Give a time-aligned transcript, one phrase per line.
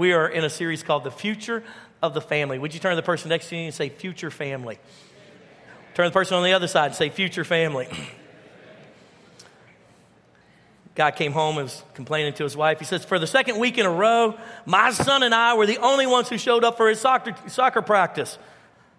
[0.00, 1.62] We are in a series called The Future
[2.00, 2.58] of the Family.
[2.58, 4.78] Would you turn to the person next to you and say, Future Family?
[5.92, 7.86] Turn to the person on the other side and say, Future Family.
[10.94, 12.78] Guy came home and was complaining to his wife.
[12.78, 15.76] He says, For the second week in a row, my son and I were the
[15.76, 18.38] only ones who showed up for his soccer, soccer practice.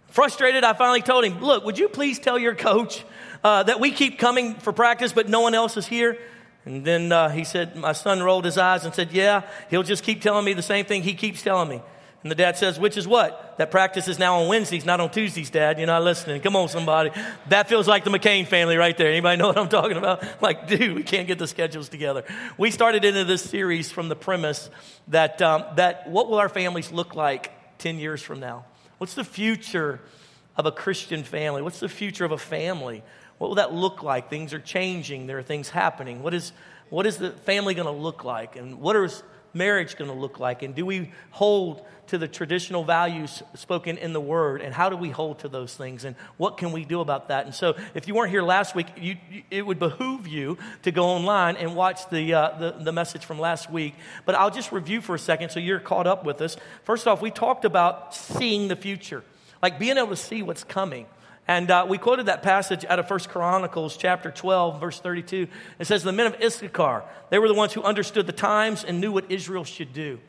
[0.09, 3.03] Frustrated, I finally told him, Look, would you please tell your coach
[3.43, 6.19] uh, that we keep coming for practice, but no one else is here?
[6.65, 10.03] And then uh, he said, my son rolled his eyes and said, yeah, he'll just
[10.03, 11.81] keep telling me the same thing he keeps telling me.
[12.23, 13.55] And the dad says, which is what?
[13.57, 15.79] That practice is now on Wednesdays, not on Tuesdays, dad.
[15.79, 16.39] You're not listening.
[16.41, 17.09] Come on, somebody.
[17.49, 19.09] That feels like the McCain family right there.
[19.09, 20.23] Anybody know what I'm talking about?
[20.41, 22.23] Like, dude, we can't get the schedules together.
[22.57, 24.69] We started into this series from the premise
[25.07, 28.65] that, um, that what will our families look like 10 years from now?
[28.97, 29.99] What's the future
[30.57, 31.61] of a Christian family?
[31.61, 33.03] What's the future of a family?
[33.41, 34.29] What will that look like?
[34.29, 35.25] Things are changing.
[35.25, 36.21] There are things happening.
[36.21, 36.51] What is,
[36.91, 38.55] what is the family going to look like?
[38.55, 40.61] And what is marriage going to look like?
[40.61, 44.61] And do we hold to the traditional values spoken in the Word?
[44.61, 46.05] And how do we hold to those things?
[46.05, 47.47] And what can we do about that?
[47.47, 49.17] And so, if you weren't here last week, you,
[49.49, 53.39] it would behoove you to go online and watch the, uh, the, the message from
[53.39, 53.95] last week.
[54.23, 56.57] But I'll just review for a second so you're caught up with us.
[56.83, 59.23] First off, we talked about seeing the future,
[59.63, 61.07] like being able to see what's coming.
[61.51, 65.49] And uh, we quoted that passage out of First Chronicles chapter 12, verse 32.
[65.79, 69.01] It says, The men of Issachar, they were the ones who understood the times and
[69.01, 70.21] knew what Israel should do.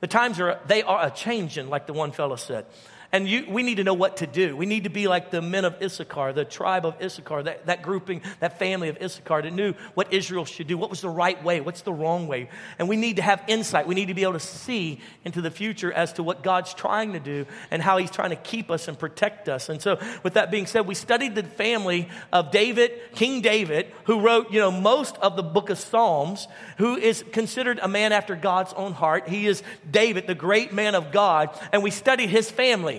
[0.00, 2.66] The times are, they are a changing, like the one fellow said.
[3.10, 4.54] And you, we need to know what to do.
[4.54, 7.80] We need to be like the men of Issachar, the tribe of Issachar, that, that
[7.80, 11.42] grouping, that family of Issachar that knew what Israel should do, what was the right
[11.42, 12.50] way, what's the wrong way.
[12.78, 13.86] And we need to have insight.
[13.86, 17.14] We need to be able to see into the future as to what God's trying
[17.14, 19.70] to do and how He's trying to keep us and protect us.
[19.70, 24.20] And so, with that being said, we studied the family of David, King David, who
[24.20, 28.36] wrote, you know, most of the book of Psalms, who is considered a man after
[28.36, 29.28] God's own heart.
[29.28, 31.58] He is David, the great man of God.
[31.72, 32.97] And we studied his family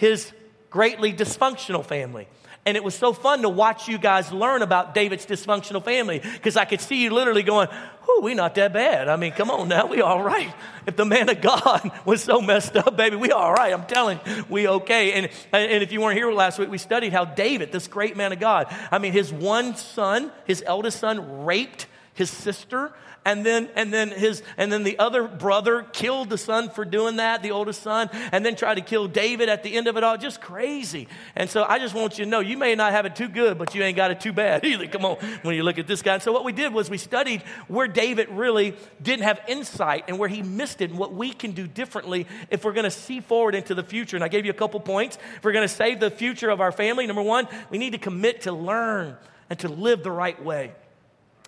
[0.00, 0.32] his
[0.70, 2.26] greatly dysfunctional family.
[2.64, 6.56] And it was so fun to watch you guys learn about David's dysfunctional family because
[6.56, 7.68] I could see you literally going,
[8.08, 9.08] Oh, we not that bad.
[9.08, 10.52] I mean, come on now, we all right.
[10.86, 13.74] If the man of God was so messed up, baby, we all right.
[13.74, 15.12] I'm telling you, we okay.
[15.12, 18.32] And, and if you weren't here last week, we studied how David, this great man
[18.32, 22.92] of God, I mean, his one son, his eldest son, raped his sister
[23.24, 27.16] and then and then his and then the other brother killed the son for doing
[27.16, 30.04] that the oldest son and then tried to kill david at the end of it
[30.04, 30.16] all.
[30.16, 31.06] Just crazy.
[31.36, 33.58] And so i just want you to know you may not have it too good
[33.58, 34.86] but you ain't got it too bad either.
[34.86, 35.16] Come on.
[35.42, 36.14] When you look at this guy.
[36.14, 40.18] And so what we did was we studied where david really didn't have insight and
[40.18, 43.20] where he missed it and what we can do differently if we're going to see
[43.20, 44.16] forward into the future.
[44.16, 45.18] And i gave you a couple points.
[45.36, 47.98] If we're going to save the future of our family number one we need to
[47.98, 49.16] commit to learn
[49.50, 50.72] and to live the right way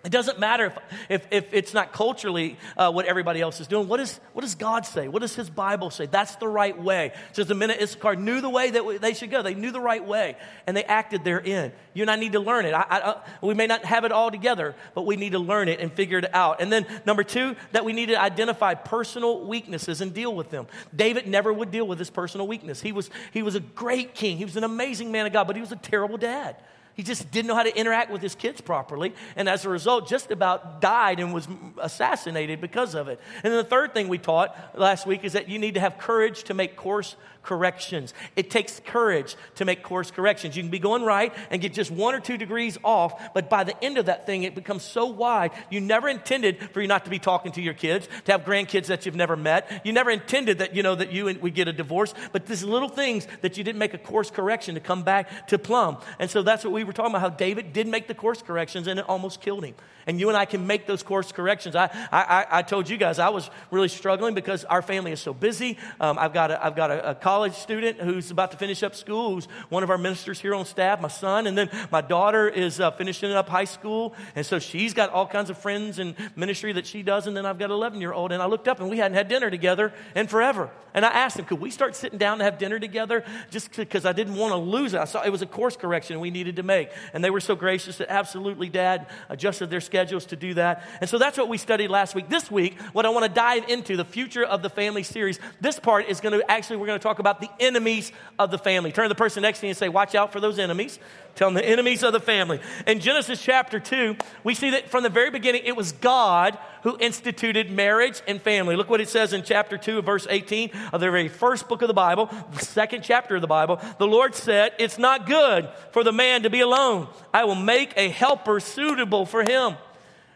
[0.04, 3.86] it doesn't matter if, if, if it's not culturally uh, what everybody else is doing.
[3.86, 5.06] What, is, what does God say?
[5.06, 6.06] What does His Bible say?
[6.06, 7.12] That's the right way.
[7.32, 10.04] Just the minute Issachar knew the way that they should go, they knew the right
[10.04, 10.36] way,
[10.66, 11.72] and they acted therein.
[11.94, 12.74] You and I need to learn it.
[12.74, 15.78] I, I, we may not have it all together, but we need to learn it
[15.78, 16.60] and figure it out.
[16.60, 20.66] And then, number two, that we need to identify personal weaknesses and deal with them.
[20.94, 22.80] David never would deal with his personal weakness.
[22.80, 25.54] He was, he was a great king, he was an amazing man of God, but
[25.54, 26.56] he was a terrible dad.
[26.94, 29.14] He just didn't know how to interact with his kids properly.
[29.36, 31.48] And as a result, just about died and was
[31.80, 33.20] assassinated because of it.
[33.42, 35.98] And then the third thing we taught last week is that you need to have
[35.98, 38.14] courage to make course corrections.
[38.36, 40.56] It takes courage to make course corrections.
[40.56, 43.64] You can be going right and get just one or two degrees off, but by
[43.64, 45.52] the end of that thing, it becomes so wide.
[45.70, 48.86] You never intended for you not to be talking to your kids, to have grandkids
[48.86, 49.82] that you've never met.
[49.84, 52.88] You never intended that, you know, that you would get a divorce, but these little
[52.88, 55.98] things that you didn't make a course correction to come back to plumb.
[56.18, 58.86] And so that's what we were talking about, how David did make the course corrections
[58.86, 59.74] and it almost killed him.
[60.06, 61.76] And you and I can make those course corrections.
[61.76, 65.32] I, I, I told you guys I was really struggling because our family is so
[65.32, 65.78] busy.
[66.00, 68.94] Um, I've got, a, I've got a, a college student who's about to finish up
[68.94, 71.46] school, who's one of our ministers here on staff, my son.
[71.46, 74.14] And then my daughter is uh, finishing up high school.
[74.36, 77.26] And so she's got all kinds of friends and ministry that she does.
[77.26, 78.32] And then I've got an 11 year old.
[78.32, 80.68] And I looked up and we hadn't had dinner together in forever.
[80.94, 83.24] And I asked him, could we start sitting down to have dinner together?
[83.50, 85.00] Just because I didn't want to lose it.
[85.00, 86.90] I saw it was a course correction we needed to make.
[87.14, 90.84] And they were so gracious that absolutely, Dad adjusted their schedules to do that.
[91.00, 92.28] And so that's what we studied last week.
[92.28, 95.78] This week, what I want to dive into, the future of the family series, this
[95.78, 98.92] part is going to actually, we're going to talk about the enemies of the family.
[98.92, 100.98] Turn to the person next to you and say, Watch out for those enemies.
[101.34, 102.60] Tell them the enemies of the family.
[102.86, 106.96] In Genesis chapter 2, we see that from the very beginning, it was God who
[106.98, 108.76] instituted marriage and family.
[108.76, 111.88] Look what it says in chapter 2, verse 18 of the very first book of
[111.88, 113.80] the Bible, the second chapter of the Bible.
[113.98, 117.08] The Lord said, It's not good for the man to be alone.
[117.32, 119.76] I will make a helper suitable for him.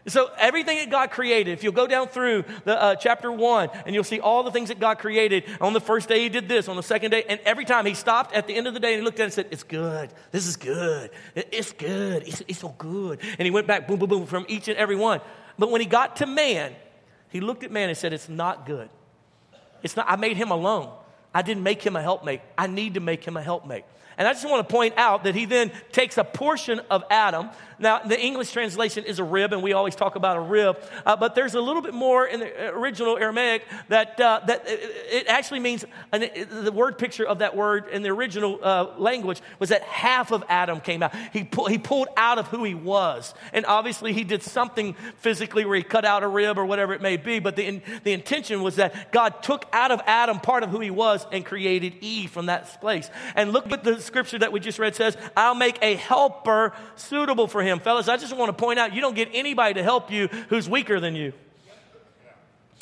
[0.07, 3.93] So everything that God created, if you'll go down through the uh, chapter one, and
[3.93, 5.43] you'll see all the things that God created.
[5.59, 6.69] On the first day, He did this.
[6.69, 8.93] On the second day, and every time He stopped at the end of the day
[8.93, 10.09] and He looked at it and said, "It's good.
[10.31, 11.11] This is good.
[11.35, 12.23] It's good.
[12.25, 14.95] It's, it's so good." And He went back, boom, boom, boom, from each and every
[14.95, 15.19] one.
[15.59, 16.73] But when He got to man,
[17.29, 18.89] He looked at man and said, "It's not good.
[19.83, 20.05] It's not.
[20.09, 20.89] I made him alone.
[21.33, 22.41] I didn't make him a helpmate.
[22.57, 23.83] I need to make him a helpmate."
[24.17, 27.49] And I just want to point out that he then takes a portion of Adam.
[27.79, 31.15] Now, the English translation is a rib, and we always talk about a rib, uh,
[31.15, 35.59] but there's a little bit more in the original Aramaic that, uh, that it actually
[35.59, 36.27] means, an,
[36.63, 40.43] the word picture of that word in the original uh, language was that half of
[40.49, 41.15] Adam came out.
[41.31, 43.35] He, he pulled out of who he was.
[43.53, 47.01] And obviously, he did something physically where he cut out a rib or whatever it
[47.01, 50.69] may be, but the, the intention was that God took out of Adam part of
[50.69, 53.09] who he was and created Eve from that place.
[53.35, 57.47] And look what the scripture that we just read says, I'll make a helper suitable
[57.47, 57.66] for him.
[57.79, 60.69] Fellas, I just want to point out you don't get anybody to help you who's
[60.69, 61.33] weaker than you.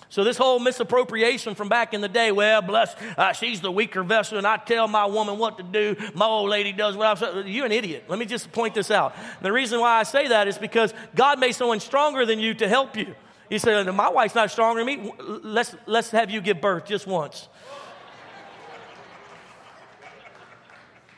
[0.10, 4.02] So this whole misappropriation from back in the day, well, bless, uh, she's the weaker
[4.02, 5.96] vessel, and I tell my woman what to do.
[6.14, 7.18] My old lady does what I'm.
[7.18, 7.48] saying.
[7.48, 8.06] You're an idiot.
[8.08, 9.14] Let me just point this out.
[9.18, 12.54] And the reason why I say that is because God made someone stronger than you
[12.54, 13.14] to help you.
[13.50, 15.12] He said, "My wife's not stronger than me.
[15.20, 17.50] Let's let's have you give birth just once."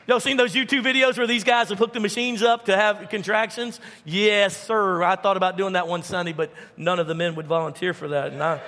[0.08, 3.10] Y'all seen those YouTube videos where these guys have hooked the machines up to have
[3.10, 3.78] contractions?
[4.06, 5.02] Yes, sir.
[5.02, 8.08] I thought about doing that one Sunday, but none of the men would volunteer for
[8.08, 8.32] that.
[8.32, 8.58] And, I,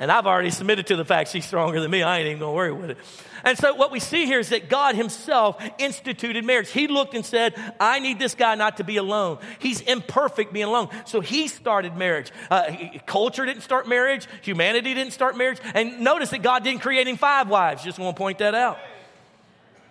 [0.00, 2.02] and I've already submitted to the fact she's stronger than me.
[2.02, 2.98] I ain't even to worry with it.
[3.44, 6.70] And so what we see here is that God himself instituted marriage.
[6.70, 9.40] He looked and said, I need this guy not to be alone.
[9.58, 10.88] He's imperfect being alone.
[11.04, 12.32] So he started marriage.
[12.50, 12.70] Uh,
[13.04, 14.26] culture didn't start marriage.
[14.40, 15.58] Humanity didn't start marriage.
[15.74, 17.84] And notice that God didn't create him five wives.
[17.84, 18.78] Just want to point that out.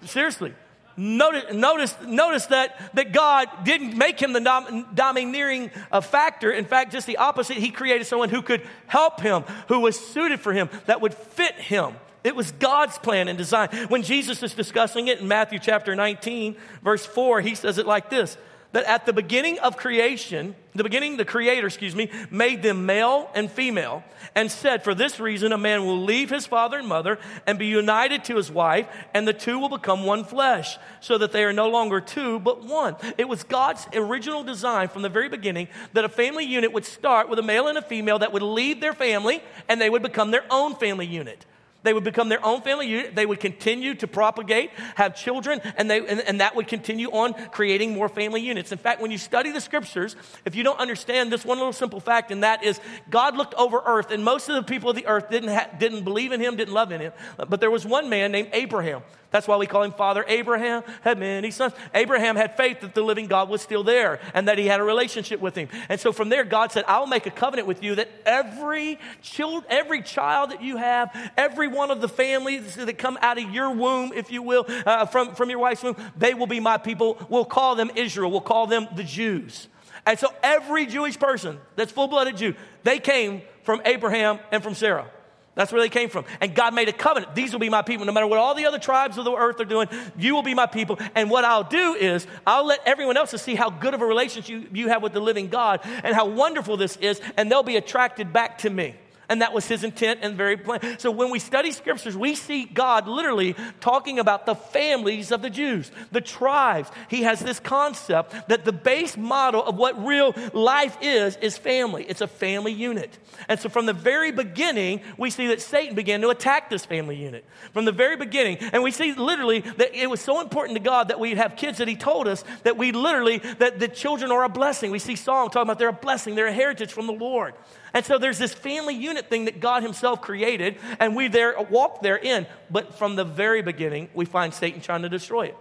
[0.06, 0.54] Seriously.
[1.00, 6.52] Notice, notice, notice that, that God didn't make him the dom, domineering uh, factor.
[6.52, 7.58] In fact, just the opposite.
[7.58, 11.54] He created someone who could help him, who was suited for him, that would fit
[11.54, 11.94] him.
[12.24, 13.70] It was God's plan and design.
[13.90, 18.10] When Jesus is discussing it in Matthew chapter 19, verse 4, he says it like
[18.10, 18.36] this
[18.74, 23.30] that at the beginning of creation, the beginning, the creator, excuse me, made them male
[23.34, 24.04] and female
[24.36, 27.68] and said, For this reason, a man will leave his father and mother and be
[27.68, 31.54] united to his wife, and the two will become one flesh, so that they are
[31.54, 32.96] no longer two, but one.
[33.18, 37.30] It was God's original design from the very beginning that a family unit would start
[37.30, 40.32] with a male and a female that would leave their family and they would become
[40.32, 41.46] their own family unit.
[41.88, 43.16] They would become their own family unit.
[43.16, 47.34] They would continue to propagate, have children, and, they, and, and, that would continue on
[47.52, 48.74] creating more family units.
[48.74, 52.02] In fact, when you study the scriptures, if you don't understand this one little simple
[52.02, 55.08] fact, and that is God looked over earth, and most of the people of the
[55.08, 57.14] earth didn't, ha- didn't believe in him, didn't love in him.
[57.38, 59.04] But there was one man named Abraham.
[59.30, 61.74] That's why we call him Father Abraham, had many sons.
[61.94, 64.84] Abraham had faith that the living God was still there and that he had a
[64.84, 65.68] relationship with him.
[65.90, 69.00] And so from there, God said, I will make a covenant with you that every
[69.22, 73.52] child, every child that you have, every one of the families that come out of
[73.52, 76.78] your womb, if you will, uh, from, from your wife's womb, they will be my
[76.78, 77.18] people.
[77.30, 78.32] We'll call them Israel.
[78.32, 79.68] We'll call them the Jews.
[80.06, 84.74] And so every Jewish person that's full blooded Jew, they came from Abraham and from
[84.74, 85.12] Sarah.
[85.58, 86.26] That's where they came from.
[86.40, 87.34] And God made a covenant.
[87.34, 88.06] These will be my people.
[88.06, 90.54] No matter what all the other tribes of the earth are doing, you will be
[90.54, 91.00] my people.
[91.16, 94.70] And what I'll do is I'll let everyone else see how good of a relationship
[94.72, 98.32] you, have with the living God and how wonderful this is, and they'll be attracted
[98.32, 98.96] back to me.
[99.30, 101.00] And that was his intent and very plan.
[101.00, 105.50] So when we study scriptures, we see God literally talking about the families of the
[105.50, 106.90] Jews, the tribes.
[107.10, 112.06] He has this concept that the base model of what real life is, is family.
[112.08, 113.18] It's a family unit.
[113.50, 117.18] And so from the very beginning, we see that Satan began to attack this family
[117.18, 117.44] unit.
[117.74, 118.58] From the very beginning.
[118.60, 121.80] And we see literally that it was so important to God that we'd have kids
[121.80, 124.90] that he told us that we literally, that the children are a blessing.
[124.90, 127.56] We see Psalm talking about they're a blessing, they're a heritage from the Lord.
[127.94, 132.02] And so there's this family unit thing that God Himself created, and we there walk
[132.02, 132.48] therein.
[132.70, 135.58] But from the very beginning, we find Satan trying to destroy it.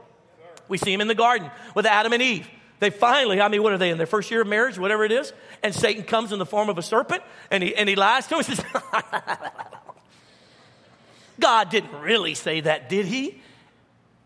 [0.68, 2.48] We see him in the garden with Adam and Eve.
[2.78, 5.12] They finally, I mean, what are they in their first year of marriage, whatever it
[5.12, 5.32] is?
[5.62, 8.36] And Satan comes in the form of a serpent and he, and he lies to
[8.36, 8.60] him says,
[11.40, 13.40] God didn't really say that, did he?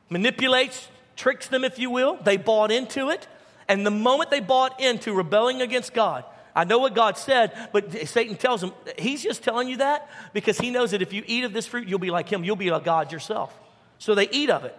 [0.08, 2.16] Manipulates, tricks them, if you will.
[2.16, 3.28] They bought into it.
[3.68, 8.08] And the moment they bought into rebelling against God, I know what God said, but
[8.08, 11.44] Satan tells him, he's just telling you that because he knows that if you eat
[11.44, 12.42] of this fruit, you'll be like him.
[12.44, 13.56] You'll be a God yourself.
[13.98, 14.76] So they eat of it.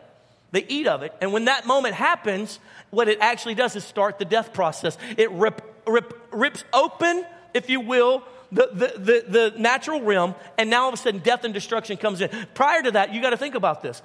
[0.51, 1.13] They eat of it.
[1.21, 2.59] And when that moment happens,
[2.89, 4.97] what it actually does is start the death process.
[5.17, 10.69] It rip, rip, rips open, if you will, the, the, the, the natural realm, and
[10.69, 12.29] now all of a sudden death and destruction comes in.
[12.53, 14.01] Prior to that, you got to think about this.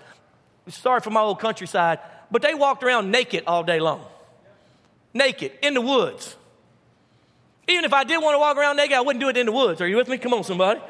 [0.69, 1.99] Sorry for my old countryside,
[2.31, 4.05] but they walked around naked all day long.
[5.15, 6.37] Naked in the woods.
[7.69, 9.53] Even if I did want to walk around naked, I wouldn't do it in the
[9.53, 9.81] woods.
[9.81, 10.19] Are you with me?
[10.19, 10.81] Come on, somebody.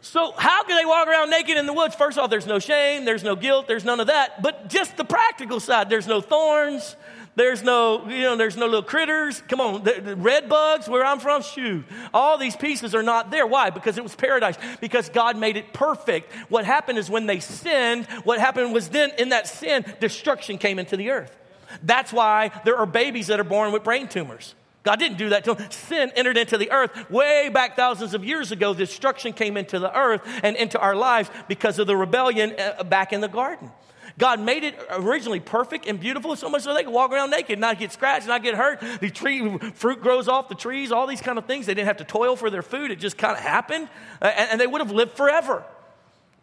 [0.00, 1.94] So, how can they walk around naked in the woods?
[1.94, 4.42] First off, there's no shame, there's no guilt, there's none of that.
[4.42, 6.94] But just the practical side, there's no thorns,
[7.36, 9.42] there's no, you know, there's no little critters.
[9.48, 11.84] Come on, the, the red bugs, where I'm from, shoot.
[12.12, 13.46] All these pieces are not there.
[13.46, 13.70] Why?
[13.70, 14.56] Because it was paradise.
[14.80, 16.32] Because God made it perfect.
[16.48, 20.78] What happened is when they sinned, what happened was then in that sin, destruction came
[20.78, 21.36] into the earth.
[21.82, 24.54] That's why there are babies that are born with brain tumors.
[24.84, 25.56] God didn't do that to.
[25.70, 28.74] Sin entered into the earth way back thousands of years ago.
[28.74, 33.12] Destruction came into the earth and into our lives because of the rebellion uh, back
[33.12, 33.72] in the garden.
[34.18, 37.58] God made it originally perfect and beautiful, so much so they could walk around naked,
[37.58, 38.80] not get scratched, not get hurt.
[39.00, 41.66] The tree fruit grows off the trees, all these kind of things.
[41.66, 43.88] They didn't have to toil for their food; it just kind of happened,
[44.22, 45.64] uh, and they would have lived forever.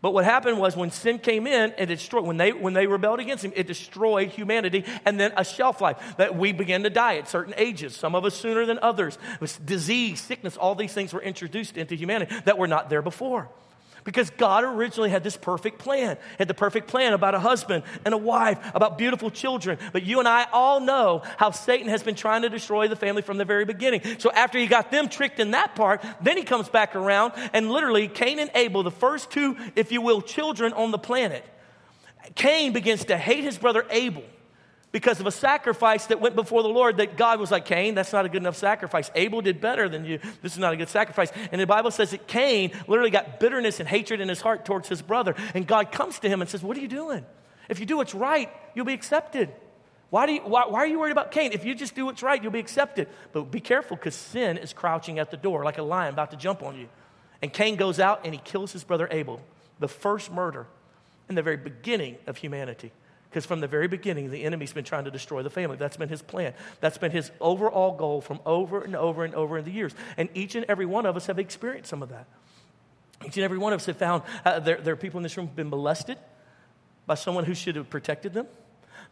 [0.01, 3.19] But what happened was when sin came in, it destroyed, when they, when they rebelled
[3.19, 7.17] against him, it destroyed humanity and then a shelf life that we began to die
[7.17, 9.19] at certain ages, some of us sooner than others.
[9.63, 13.49] Disease, sickness, all these things were introduced into humanity that were not there before.
[14.03, 18.13] Because God originally had this perfect plan, had the perfect plan about a husband and
[18.13, 19.77] a wife, about beautiful children.
[19.93, 23.21] But you and I all know how Satan has been trying to destroy the family
[23.21, 24.01] from the very beginning.
[24.17, 27.71] So after he got them tricked in that part, then he comes back around and
[27.71, 31.45] literally Cain and Abel, the first two, if you will, children on the planet,
[32.35, 34.23] Cain begins to hate his brother Abel
[34.91, 38.11] because of a sacrifice that went before the Lord that God was like, Cain, that's
[38.11, 39.09] not a good enough sacrifice.
[39.15, 40.19] Abel did better than you.
[40.41, 41.31] This is not a good sacrifice.
[41.51, 44.89] And the Bible says that Cain literally got bitterness and hatred in his heart towards
[44.89, 45.35] his brother.
[45.53, 47.25] And God comes to him and says, What are you doing?
[47.69, 49.49] If you do what's right, you'll be accepted.
[50.09, 51.53] Why, do you, why, why are you worried about Cain?
[51.53, 53.07] If you just do what's right, you'll be accepted.
[53.31, 56.37] But be careful because sin is crouching at the door like a lion about to
[56.37, 56.89] jump on you.
[57.41, 59.39] And Cain goes out and he kills his brother Abel,
[59.79, 60.67] the first murder
[61.29, 62.91] in the very beginning of humanity.
[63.31, 65.77] Because from the very beginning, the enemy's been trying to destroy the family.
[65.77, 66.53] That's been his plan.
[66.81, 69.95] That's been his overall goal from over and over and over in the years.
[70.17, 72.27] And each and every one of us have experienced some of that.
[73.25, 75.37] Each and every one of us have found uh, there, there are people in this
[75.37, 76.17] room who've been molested
[77.05, 78.47] by someone who should have protected them.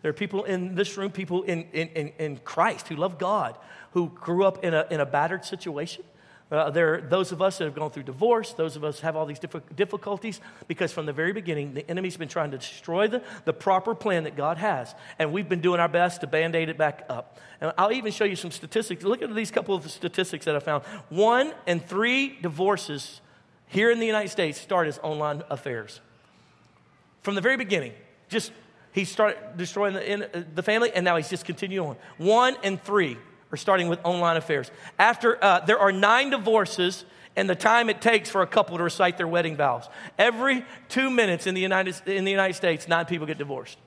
[0.01, 3.57] There are people in this room, people in, in, in, in Christ who love God,
[3.91, 6.03] who grew up in a, in a battered situation
[6.51, 9.15] uh, there are those of us that have gone through divorce, those of us have
[9.15, 13.21] all these difficulties because from the very beginning, the enemy's been trying to destroy the,
[13.45, 14.95] the proper plan that God has.
[15.19, 17.37] And we've been doing our best to band aid it back up.
[17.61, 19.03] And I'll even show you some statistics.
[19.03, 20.83] Look at these couple of statistics that I found.
[21.09, 23.21] One in three divorces
[23.67, 26.01] here in the United States start as online affairs.
[27.21, 27.93] From the very beginning,
[28.27, 28.51] just
[28.91, 31.95] he started destroying the, in, uh, the family, and now he's just continuing on.
[32.17, 33.17] One in three
[33.51, 34.71] or starting with online affairs.
[34.97, 38.83] After uh, there are nine divorces and the time it takes for a couple to
[38.83, 39.87] recite their wedding vows.
[40.17, 43.77] Every two minutes in the United, in the United States, nine people get divorced.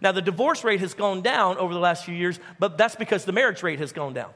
[0.00, 3.24] Now, the divorce rate has gone down over the last few years, but that's because
[3.24, 4.30] the marriage rate has gone down.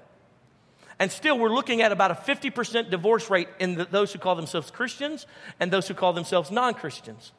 [0.98, 4.34] And still, we're looking at about a 50% divorce rate in the, those who call
[4.34, 5.26] themselves Christians
[5.58, 7.32] and those who call themselves non Christians.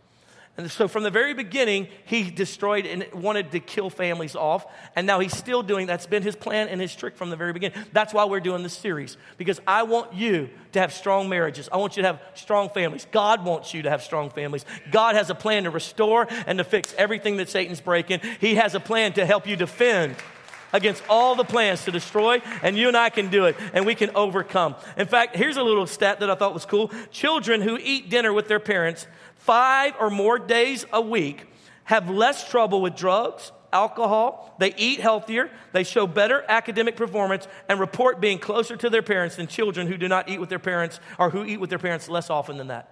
[0.56, 4.68] And so from the very beginning, he destroyed and wanted to kill families off.
[4.96, 7.54] And now he's still doing that's been his plan and his trick from the very
[7.54, 7.84] beginning.
[7.92, 9.18] That's why we're doing this series.
[9.38, 11.70] Because I want you to have strong marriages.
[11.72, 13.08] I want you to have strong families.
[13.12, 14.64] God wants you to have strong families.
[14.92, 18.20] God has a plan to restore and to fix everything that Satan's breaking.
[18.40, 20.16] He has a plan to help you defend
[20.72, 23.94] against all the plans to destroy, and you and I can do it, and we
[23.94, 24.76] can overcome.
[24.98, 26.92] In fact, here's a little stat that I thought was cool.
[27.12, 29.08] Children who eat dinner with their parents
[29.46, 31.48] five or more days a week
[31.86, 37.80] have less trouble with drugs, alcohol, they eat healthier, they show better academic performance, and
[37.80, 41.00] report being closer to their parents than children who do not eat with their parents
[41.20, 42.90] or who eat with their parents less often than that.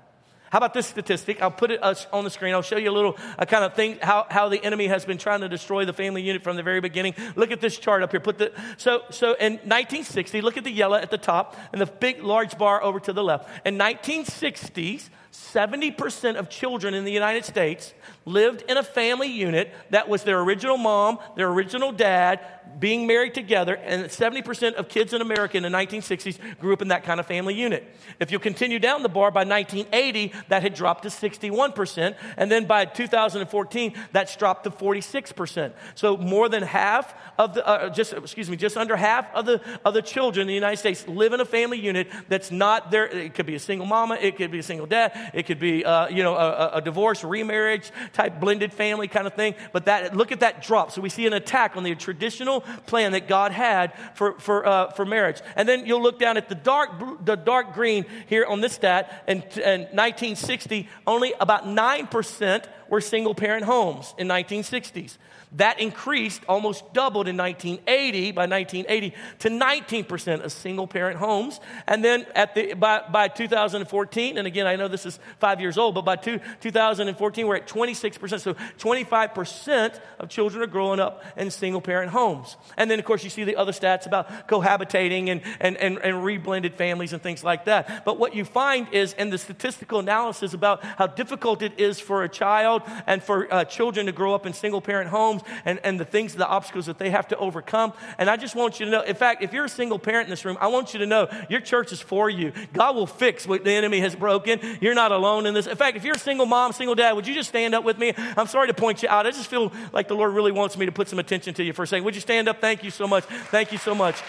[0.52, 1.42] How about this statistic?
[1.42, 2.54] I'll put it uh, on the screen.
[2.54, 5.18] I'll show you a little a kind of thing how, how the enemy has been
[5.18, 7.16] trying to destroy the family unit from the very beginning.
[7.38, 8.20] Look at this chart up here.
[8.20, 10.42] Put the so so in 1960.
[10.42, 13.24] Look at the yellow at the top and the big large bar over to the
[13.24, 13.48] left.
[13.66, 17.94] In 1960s, 70% of children in the United States
[18.26, 22.42] lived in a family unit that was their original mom, their original dad,
[22.80, 26.90] being married together, and 70% of kids in America in the 1960s grew up in
[26.90, 27.96] that kind of family unit.
[28.20, 32.66] If you continue down the bar, by 1980, that had dropped to 61%, and then
[32.66, 35.74] by 2014, that's dropped to 46%.
[35.96, 39.62] So more than half of the, uh, just, excuse me, just under half of the,
[39.86, 43.08] of the children in the United States live in a family unit that's not there.
[43.08, 45.84] It could be a single mama, it could be a single dad, it could be,
[45.86, 49.56] uh, you know, a, a divorce, remarriage type blended family kind of thing.
[49.72, 50.92] But that, look at that drop.
[50.92, 54.92] So we see an attack on the traditional plan that God had for, for, uh,
[54.92, 55.42] for marriage.
[55.56, 59.24] And then you'll look down at the dark, the dark green here on this stat.
[59.28, 65.18] In, in 1960, only about 9% were single parent homes in 1960s.
[65.54, 71.60] That increased, almost doubled in 1980, by 1980, to 19% of single parent homes.
[71.88, 75.78] And then at the, by, by 2014, and again, I know this is five years
[75.78, 78.40] old, but by two, 2014, we're at 26%.
[78.40, 82.58] So 25% of children are growing up in single parent homes.
[82.78, 86.24] And then, of course, you see the other stats about cohabitating and, and, and, and
[86.24, 88.04] reblended families and things like that.
[88.04, 92.24] But what you find is in the statistical analysis about how difficult it is for
[92.24, 96.00] a child and for uh, children to grow up in single parent homes and, and
[96.00, 97.94] the things, the obstacles that they have to overcome.
[98.18, 100.30] And I just want you to know, in fact, if you're a single parent in
[100.30, 102.54] this room, I want you to know your church is for you.
[102.74, 104.60] God will fix what the enemy has broken.
[104.82, 105.68] You're not alone in this.
[105.68, 107.98] In fact, if you're a single mom, single dad, would you just stand up with
[107.98, 108.14] me?
[108.38, 109.26] I'm sorry to point you out.
[109.28, 111.74] I just feel like the Lord really wants me to put some attention to you
[111.74, 112.06] for a second.
[112.06, 112.62] Would you stand up?
[112.62, 113.24] Thank you so much.
[113.26, 114.22] Thank you so much.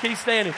[0.00, 0.54] Keep standing.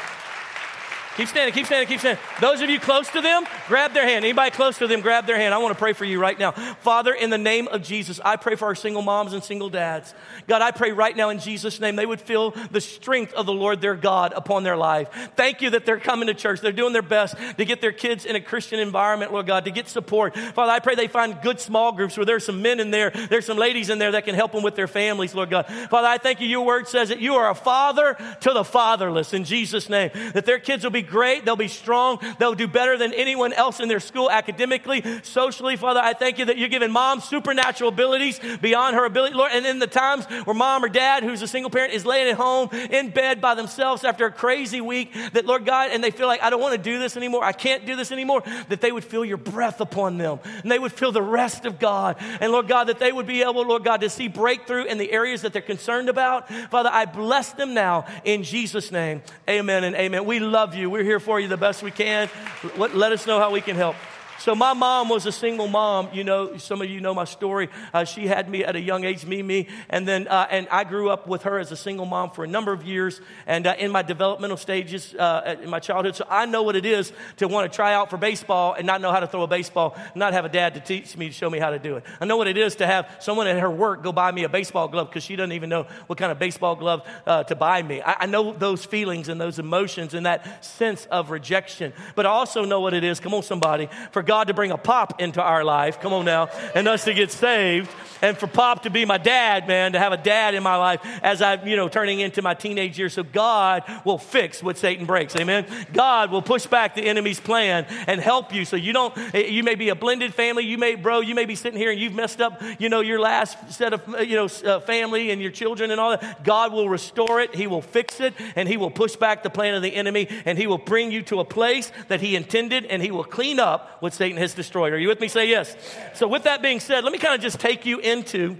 [1.21, 2.25] Keep standing, keep standing, keep standing.
[2.41, 4.25] Those of you close to them, grab their hand.
[4.25, 5.53] Anybody close to them, grab their hand.
[5.53, 6.53] I want to pray for you right now.
[6.53, 10.15] Father, in the name of Jesus, I pray for our single moms and single dads.
[10.49, 13.53] God, I pray right now in Jesus' name they would feel the strength of the
[13.53, 15.11] Lord their God upon their life.
[15.37, 16.63] Thank you that they're coming to church.
[16.63, 19.71] They're doing their best to get their kids in a Christian environment, Lord God, to
[19.71, 20.35] get support.
[20.35, 23.45] Father, I pray they find good small groups where there's some men in there, there's
[23.45, 25.67] some ladies in there that can help them with their families, Lord God.
[25.67, 26.47] Father, I thank you.
[26.47, 30.13] Your word says that you are a father to the fatherless in Jesus' name.
[30.33, 32.19] That their kids will be great, they'll be strong.
[32.39, 35.77] They'll do better than anyone else in their school academically, socially.
[35.77, 39.53] Father, I thank you that you're giving mom supernatural abilities beyond her ability, Lord.
[39.53, 42.37] And in the times where mom or dad, who's a single parent, is laying at
[42.37, 46.27] home in bed by themselves after a crazy week, that Lord God, and they feel
[46.27, 47.45] like, I don't want to do this anymore.
[47.45, 48.43] I can't do this anymore.
[48.69, 51.79] That they would feel your breath upon them and they would feel the rest of
[51.79, 52.17] God.
[52.41, 55.11] And Lord God, that they would be able, Lord God, to see breakthrough in the
[55.11, 56.49] areas that they're concerned about.
[56.71, 59.23] Father, I bless them now in Jesus' name.
[59.49, 60.25] Amen and amen.
[60.25, 60.90] We love you.
[60.91, 62.29] We're here for you the best we can.
[62.77, 63.95] Let us know how we can help.
[64.41, 66.09] So my mom was a single mom.
[66.15, 67.69] You know, some of you know my story.
[67.93, 70.85] Uh, she had me at a young age, me, me, and then uh, and I
[70.85, 73.75] grew up with her as a single mom for a number of years, and uh,
[73.79, 76.17] in my developmental stages uh, in my childhood.
[76.17, 79.03] So I know what it is to want to try out for baseball and not
[79.03, 81.51] know how to throw a baseball, not have a dad to teach me to show
[81.51, 82.05] me how to do it.
[82.19, 84.49] I know what it is to have someone at her work go buy me a
[84.49, 87.83] baseball glove because she doesn't even know what kind of baseball glove uh, to buy
[87.83, 88.01] me.
[88.01, 92.31] I, I know those feelings and those emotions and that sense of rejection, but I
[92.31, 93.21] also know what it is.
[93.21, 96.51] Come on, somebody for God to bring a pop into our life, come on now,
[96.77, 97.91] and us to get saved,
[98.23, 101.01] and for Pop to be my dad, man, to have a dad in my life
[101.23, 103.15] as I'm, you know, turning into my teenage years.
[103.15, 105.67] So God will fix what Satan breaks, amen?
[105.93, 108.65] God will push back the enemy's plan and help you.
[108.65, 111.55] So you don't, you may be a blended family, you may, bro, you may be
[111.55, 114.81] sitting here and you've messed up, you know, your last set of, you know, uh,
[114.81, 116.45] family and your children and all that.
[116.45, 119.75] God will restore it, He will fix it, and He will push back the plan
[119.75, 123.03] of the enemy, and He will bring you to a place that He intended, and
[123.03, 124.93] He will clean up what Satan has destroyed.
[124.93, 125.29] Are you with me?
[125.29, 125.75] Say yes.
[126.13, 128.59] So, with that being said, let me kind of just take you into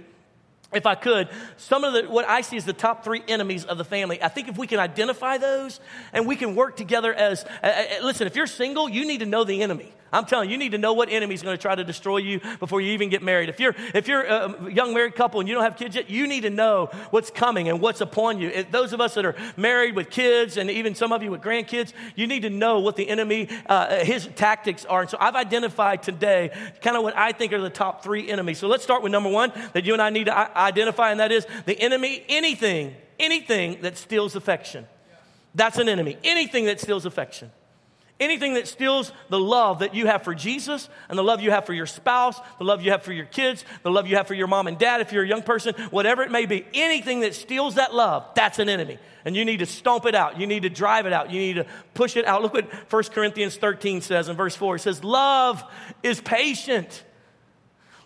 [0.73, 3.77] if I could, some of the, what I see as the top three enemies of
[3.77, 4.23] the family.
[4.23, 5.79] I think if we can identify those
[6.13, 9.27] and we can work together as, uh, uh listen, if you're single, you need to
[9.27, 9.93] know the enemy.
[10.13, 12.17] I'm telling you, you need to know what enemy is going to try to destroy
[12.17, 13.49] you before you even get married.
[13.49, 16.27] If you're, if you're a young married couple and you don't have kids yet, you
[16.27, 18.65] need to know what's coming and what's upon you.
[18.69, 21.93] Those of us that are married with kids and even some of you with grandkids,
[22.15, 25.01] you need to know what the enemy, uh, his tactics are.
[25.01, 28.59] And so I've identified today kind of what I think are the top three enemies.
[28.59, 31.31] So let's start with number one that you and I need to identify, and that
[31.31, 34.85] is the enemy, anything, anything that steals affection.
[35.55, 36.17] That's an enemy.
[36.23, 37.51] Anything that steals affection.
[38.21, 41.65] Anything that steals the love that you have for Jesus and the love you have
[41.65, 44.35] for your spouse, the love you have for your kids, the love you have for
[44.35, 47.33] your mom and dad, if you're a young person, whatever it may be, anything that
[47.33, 48.99] steals that love, that's an enemy.
[49.25, 50.39] And you need to stomp it out.
[50.39, 51.31] You need to drive it out.
[51.31, 52.43] You need to push it out.
[52.43, 54.75] Look what 1 Corinthians 13 says in verse 4.
[54.75, 55.63] It says, Love
[56.03, 57.03] is patient.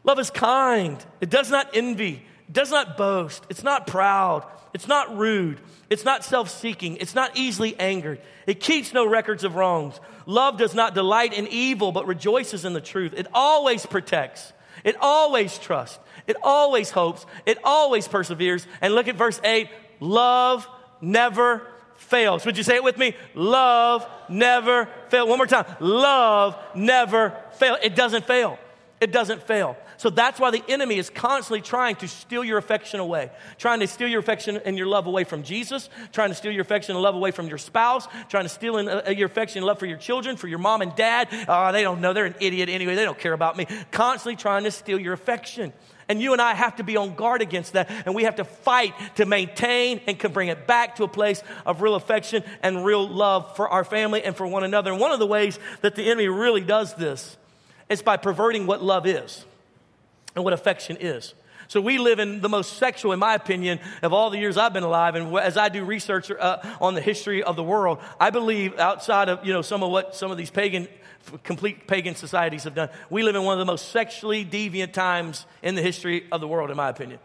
[0.05, 1.03] Love is kind.
[1.19, 2.23] It does not envy.
[2.47, 3.45] It does not boast.
[3.49, 4.45] It's not proud.
[4.73, 5.59] It's not rude.
[5.89, 6.97] It's not self seeking.
[6.97, 8.19] It's not easily angered.
[8.47, 9.99] It keeps no records of wrongs.
[10.25, 13.13] Love does not delight in evil, but rejoices in the truth.
[13.15, 14.53] It always protects.
[14.83, 15.99] It always trusts.
[16.27, 17.25] It always hopes.
[17.45, 18.65] It always perseveres.
[18.81, 19.69] And look at verse 8
[19.99, 20.67] love
[21.01, 22.45] never fails.
[22.45, 23.15] Would you say it with me?
[23.33, 25.29] Love never fails.
[25.29, 25.65] One more time.
[25.79, 27.79] Love never fails.
[27.83, 28.59] It doesn't fail.
[28.99, 29.77] It doesn't fail.
[29.97, 33.87] So that's why the enemy is constantly trying to steal your affection away, trying to
[33.87, 37.03] steal your affection and your love away from Jesus, trying to steal your affection and
[37.03, 39.85] love away from your spouse, trying to steal in, uh, your affection and love for
[39.85, 41.27] your children, for your mom and dad.
[41.47, 42.13] Oh, they don't know.
[42.13, 42.95] They're an idiot anyway.
[42.95, 43.67] They don't care about me.
[43.91, 45.73] Constantly trying to steal your affection.
[46.07, 47.89] And you and I have to be on guard against that.
[48.05, 51.41] And we have to fight to maintain and can bring it back to a place
[51.65, 54.91] of real affection and real love for our family and for one another.
[54.91, 57.37] And one of the ways that the enemy really does this
[57.89, 59.45] is by perverting what love is.
[60.35, 61.33] And what affection is.
[61.67, 64.73] So we live in the most sexual, in my opinion, of all the years I've
[64.73, 65.15] been alive.
[65.15, 69.29] And as I do research uh, on the history of the world, I believe outside
[69.29, 70.87] of, you know, some of what some of these pagan,
[71.43, 75.45] complete pagan societies have done, we live in one of the most sexually deviant times
[75.63, 77.19] in the history of the world, in my opinion.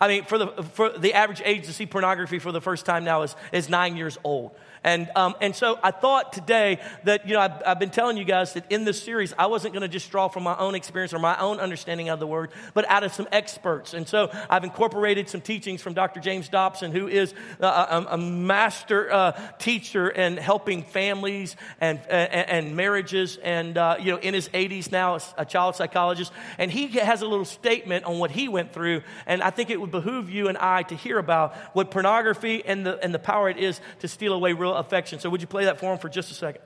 [0.00, 3.04] I mean, for the, for the average age to see pornography for the first time
[3.04, 4.52] now is, is nine years old.
[4.82, 8.24] And, um, and so I thought today that, you know, I've, I've been telling you
[8.24, 11.12] guys that in this series, I wasn't going to just draw from my own experience
[11.12, 13.92] or my own understanding of the word, but out of some experts.
[13.92, 16.20] And so I've incorporated some teachings from Dr.
[16.20, 22.48] James Dobson, who is a, a, a master uh, teacher in helping families and, and,
[22.50, 23.36] and marriages.
[23.36, 26.32] And, uh, you know, in his 80s now, a child psychologist.
[26.56, 29.02] And he has a little statement on what he went through.
[29.26, 32.86] And I think it would behoove you and I to hear about what pornography and
[32.86, 35.18] the, and the power it is to steal away real affection.
[35.18, 36.62] So, would you play that for him for just a second?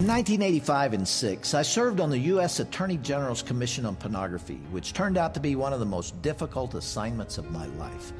[0.00, 2.60] In 1985 and 6, I served on the U.S.
[2.60, 6.74] Attorney General's Commission on Pornography, which turned out to be one of the most difficult
[6.74, 8.12] assignments of my life.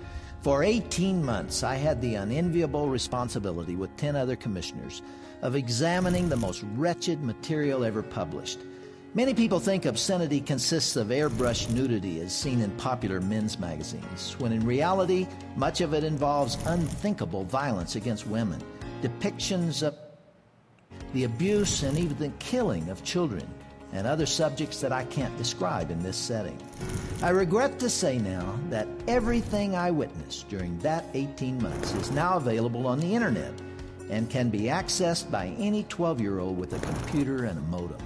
[0.42, 5.02] For 18 months, I had the unenviable responsibility with 10 other commissioners
[5.42, 8.60] of examining the most wretched material ever published
[9.16, 14.50] Many people think obscenity consists of airbrushed nudity as seen in popular men's magazines, when
[14.50, 18.60] in reality, much of it involves unthinkable violence against women,
[19.02, 19.94] depictions of
[21.12, 23.48] the abuse and even the killing of children,
[23.92, 26.60] and other subjects that I can't describe in this setting.
[27.22, 32.36] I regret to say now that everything I witnessed during that 18 months is now
[32.36, 33.54] available on the internet
[34.10, 37.96] and can be accessed by any 12 year old with a computer and a modem.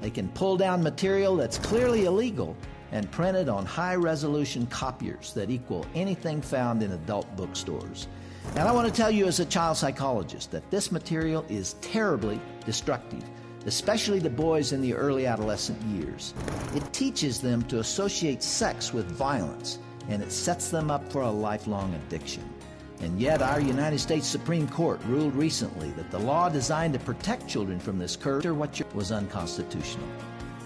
[0.00, 2.56] They can pull down material that's clearly illegal
[2.92, 8.08] and print it on high resolution copiers that equal anything found in adult bookstores.
[8.54, 12.40] And I want to tell you, as a child psychologist, that this material is terribly
[12.64, 13.22] destructive,
[13.66, 16.32] especially to boys in the early adolescent years.
[16.74, 21.30] It teaches them to associate sex with violence, and it sets them up for a
[21.30, 22.48] lifelong addiction.
[23.00, 27.46] And yet, our United States Supreme Court ruled recently that the law designed to protect
[27.46, 28.44] children from this curse
[28.94, 30.08] was unconstitutional.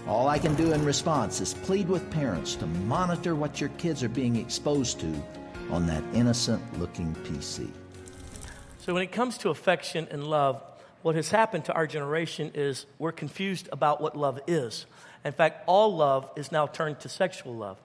[0.07, 4.03] All I can do in response is plead with parents to monitor what your kids
[4.03, 5.23] are being exposed to
[5.69, 7.69] on that innocent looking PC.
[8.79, 10.61] So, when it comes to affection and love,
[11.03, 14.85] what has happened to our generation is we're confused about what love is.
[15.23, 17.77] In fact, all love is now turned to sexual love.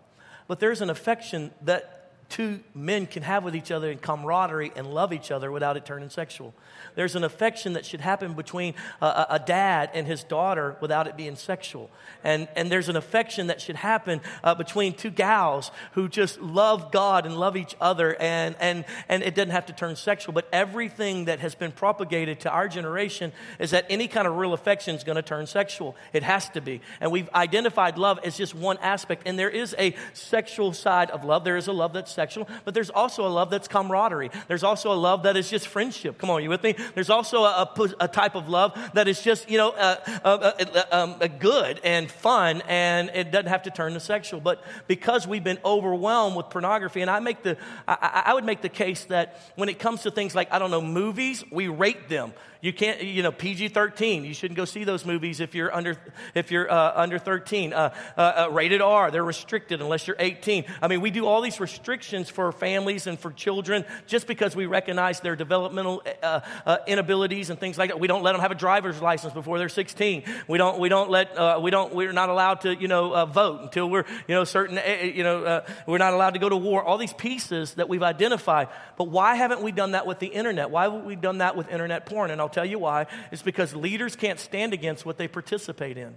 [0.48, 1.97] But there's an affection that
[2.28, 5.86] two men can have with each other in camaraderie and love each other without it
[5.86, 6.54] turning sexual.
[6.94, 11.16] There's an affection that should happen between a, a, dad and his daughter without it
[11.16, 11.90] being sexual.
[12.24, 16.92] And, and there's an affection that should happen uh, between two gals who just love
[16.92, 20.34] God and love each other, and, and, and it doesn't have to turn sexual.
[20.34, 24.52] But everything that has been propagated to our generation is that any kind of real
[24.52, 25.96] affection is going to turn sexual.
[26.12, 26.82] It has to be.
[27.00, 31.24] And we've identified love as just one aspect, and there is a sexual side of
[31.24, 31.44] love.
[31.44, 32.17] There is a love that's
[32.64, 34.30] but there's also a love that's camaraderie.
[34.48, 36.18] There's also a love that is just friendship.
[36.18, 36.74] Come on, you with me?
[36.94, 40.82] There's also a, a, a type of love that is just, you know, uh, uh,
[40.90, 44.40] um, good and fun, and it doesn't have to turn to sexual.
[44.40, 48.62] But because we've been overwhelmed with pornography, and I make the, I, I would make
[48.62, 52.08] the case that when it comes to things like, I don't know, movies, we rate
[52.08, 52.32] them.
[52.60, 54.24] You can't, you know, PG 13.
[54.24, 55.96] You shouldn't go see those movies if you're under,
[56.34, 57.72] if you're uh, under 13.
[57.72, 60.64] Uh, uh, uh, rated R, they're restricted unless you're 18.
[60.82, 64.66] I mean, we do all these restrictions for families and for children just because we
[64.66, 68.00] recognize their developmental uh, uh, inabilities and things like that.
[68.00, 70.24] We don't let them have a driver's license before they're 16.
[70.48, 73.88] We don't, we don't let, we don't, we're not allowed to, you know, vote until
[73.88, 74.80] we're, you know, certain,
[75.14, 76.82] you know, we're not allowed to go to war.
[76.82, 78.68] All these pieces that we've identified.
[78.96, 80.70] But why haven't we done that with the internet?
[80.70, 82.30] Why haven't we done that with internet porn?
[82.32, 83.06] And I'll tell you why.
[83.30, 86.16] It's because leaders can't stand against what they participate in.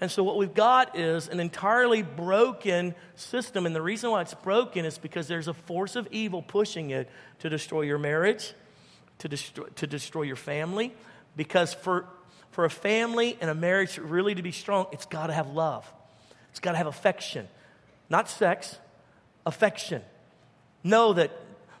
[0.00, 3.64] And so, what we've got is an entirely broken system.
[3.64, 7.08] And the reason why it's broken is because there's a force of evil pushing it
[7.38, 8.52] to destroy your marriage,
[9.20, 10.92] to destroy, to destroy your family.
[11.34, 12.06] Because for,
[12.50, 15.90] for a family and a marriage really to be strong, it's got to have love,
[16.50, 17.48] it's got to have affection.
[18.10, 18.78] Not sex,
[19.46, 20.02] affection.
[20.84, 21.32] Know that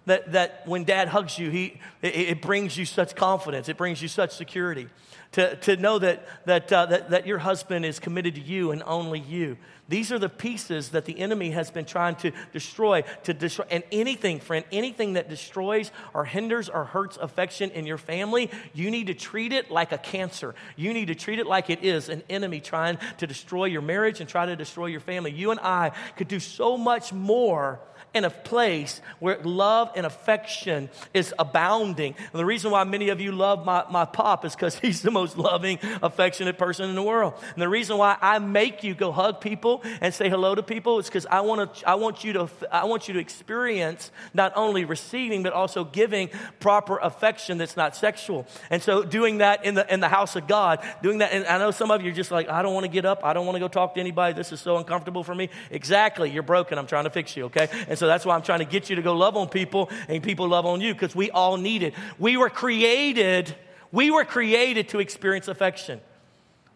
[0.06, 4.00] that, that when dad hugs you, he, it, it brings you such confidence, it brings
[4.00, 4.88] you such security.
[5.32, 8.82] To, to know that, that, uh, that, that your husband is committed to you and
[8.86, 9.58] only you.
[9.88, 13.66] These are the pieces that the enemy has been trying to destroy, to destroy.
[13.70, 18.90] And anything, friend, anything that destroys or hinders or hurts affection in your family, you
[18.90, 20.54] need to treat it like a cancer.
[20.74, 24.20] You need to treat it like it is an enemy trying to destroy your marriage
[24.20, 25.32] and try to destroy your family.
[25.32, 27.80] You and I could do so much more
[28.14, 32.14] in a place where love and affection is abounding.
[32.18, 35.10] And the reason why many of you love my, my pop is because he's the
[35.10, 37.34] most most loving, affectionate person in the world.
[37.52, 40.98] And the reason why I make you go hug people and say hello to people
[40.98, 44.52] It's because I want to, I want you to, I want you to experience not
[44.56, 48.46] only receiving, but also giving proper affection that's not sexual.
[48.70, 51.58] And so doing that in the, in the house of God, doing that, and I
[51.58, 53.24] know some of you are just like, I don't want to get up.
[53.24, 54.34] I don't want to go talk to anybody.
[54.34, 55.50] This is so uncomfortable for me.
[55.70, 56.30] Exactly.
[56.30, 56.78] You're broken.
[56.78, 57.44] I'm trying to fix you.
[57.46, 57.68] Okay.
[57.88, 60.22] And so that's why I'm trying to get you to go love on people and
[60.22, 61.94] people love on you because we all need it.
[62.18, 63.54] We were created,
[63.92, 66.00] we were created to experience affection.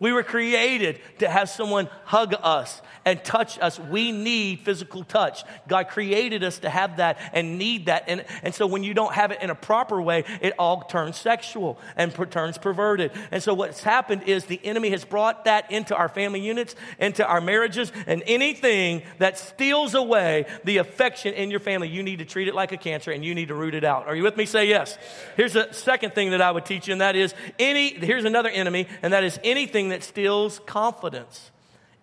[0.00, 3.78] We were created to have someone hug us and touch us.
[3.78, 5.44] We need physical touch.
[5.68, 8.04] God created us to have that and need that.
[8.08, 11.18] And, and so when you don't have it in a proper way, it all turns
[11.18, 13.12] sexual and per- turns perverted.
[13.30, 17.26] And so what's happened is the enemy has brought that into our family units, into
[17.26, 22.24] our marriages, and anything that steals away the affection in your family, you need to
[22.24, 24.06] treat it like a cancer and you need to root it out.
[24.06, 24.46] Are you with me?
[24.46, 24.96] Say yes.
[25.36, 28.48] Here's a second thing that I would teach you, and that is any, here's another
[28.48, 31.50] enemy, and that is anything that steals confidence.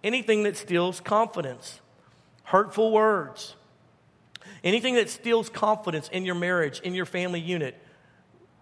[0.03, 1.81] Anything that steals confidence.
[2.43, 3.55] Hurtful words.
[4.63, 7.77] Anything that steals confidence in your marriage, in your family unit,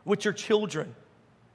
[0.04, 0.96] with your children,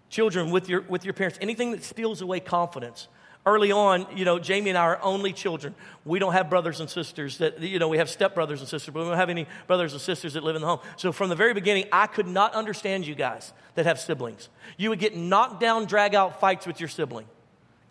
[0.08, 3.08] children with your, with your parents, anything that steals away confidence.
[3.46, 5.74] Early on, you know, Jamie and I are only children.
[6.04, 9.02] We don't have brothers and sisters that, you know, we have stepbrothers and sisters, but
[9.02, 10.80] we don't have any brothers and sisters that live in the home.
[10.96, 14.50] So from the very beginning, I could not understand you guys that have siblings.
[14.76, 17.26] You would get knocked down, drag out fights with your sibling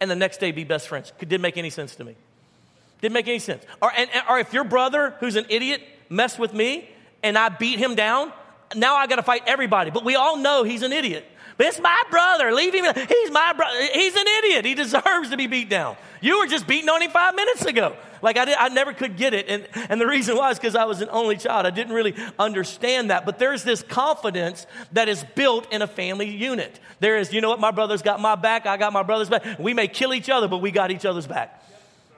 [0.01, 1.11] and the next day be best friends.
[1.19, 2.15] Didn't make any sense to me.
[3.01, 3.63] Didn't make any sense.
[3.81, 6.89] Or, and, or if your brother, who's an idiot, messed with me
[7.23, 8.31] and I beat him down,
[8.75, 9.91] now I got to fight everybody.
[9.91, 11.25] But we all know he's an idiot.
[11.59, 12.53] It's my brother.
[12.53, 12.85] Leave him.
[12.85, 13.77] He's my brother.
[13.93, 14.65] He's an idiot.
[14.65, 15.97] He deserves to be beat down.
[16.21, 17.95] You were just beating on him five minutes ago.
[18.21, 19.47] Like I, did, I never could get it.
[19.47, 21.65] And, and the reason why is because I was an only child.
[21.65, 23.25] I didn't really understand that.
[23.25, 26.79] But there's this confidence that is built in a family unit.
[26.99, 29.59] There is, you know what, my brother's got my back, I got my brother's back.
[29.59, 31.63] We may kill each other, but we got each other's back.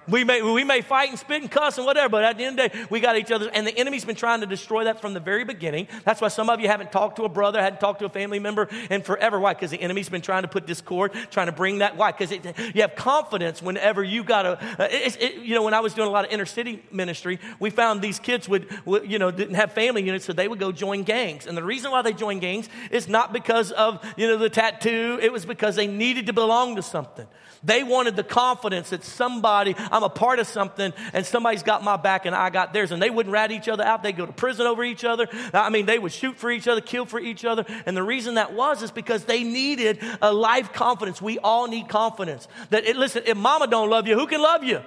[0.08, 2.60] We may, we may fight and spit and cuss and whatever, but at the end
[2.60, 3.52] of the day, we got each other.
[3.54, 5.88] And the enemy's been trying to destroy that from the very beginning.
[6.04, 8.40] That's why some of you haven't talked to a brother, hadn't talked to a family
[8.40, 9.40] member in forever.
[9.40, 9.54] Why?
[9.54, 11.98] Because the enemy's been trying to put discord, trying to bring that.
[11.98, 12.12] Why?
[12.12, 15.94] Because you have confidence whenever you got a, uh, it, you know, when I was
[15.94, 19.30] doing a lot of inner city ministry, we found these kids would, would, you know,
[19.30, 21.46] didn't have family units, so they would go join gangs.
[21.46, 25.20] And the reason why they joined gangs is not because of, you know, the tattoo.
[25.22, 27.28] It was because they needed to belong to something.
[27.64, 31.98] They wanted the confidence that somebody, I'm a part of something and somebody's got my
[31.98, 32.92] back and I got theirs.
[32.92, 34.04] And they wouldn't rat each other out.
[34.04, 35.28] They'd go to prison over each other.
[35.54, 37.66] I mean, they would shoot for each other, kill for each other.
[37.86, 41.22] And the reason that was is because they needed a life confidence.
[41.22, 42.48] We all need confidence.
[42.70, 44.82] That, it, listen, if mama don't love you, who can love you?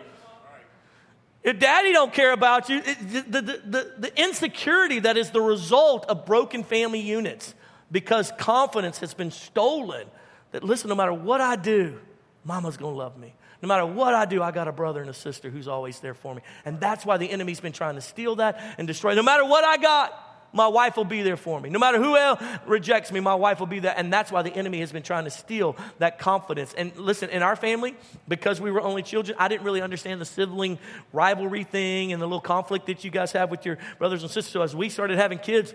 [1.43, 5.43] If daddy don't care about you, it, the, the, the, the insecurity that is the
[5.43, 7.55] result of broken family units
[7.93, 10.07] because confidence has been stolen.
[10.53, 12.01] That listen, no matter what I do,
[12.45, 13.35] Mama's gonna love me.
[13.65, 16.13] No matter what I do, I got a brother and a sister who's always there
[16.13, 16.43] for me.
[16.67, 19.15] And that's why the enemy's been trying to steal that and destroy.
[19.15, 20.13] No matter what I got,
[20.53, 21.71] my wife will be there for me.
[21.71, 23.95] No matter who else rejects me, my wife will be there.
[23.97, 26.75] And that's why the enemy has been trying to steal that confidence.
[26.75, 27.97] And listen, in our family,
[28.29, 30.79] because we were only children, I didn't really understand the sibling
[31.15, 34.53] rivalry thing and the little conflict that you guys have with your brothers and sisters.
[34.53, 35.73] So as we started having kids,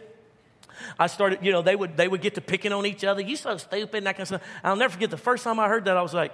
[0.99, 3.19] I started, you know, they would they would get to picking on each other.
[3.19, 4.43] You so stupid, and that kind of stuff.
[4.63, 6.31] I'll never forget the first time I heard that, I was like,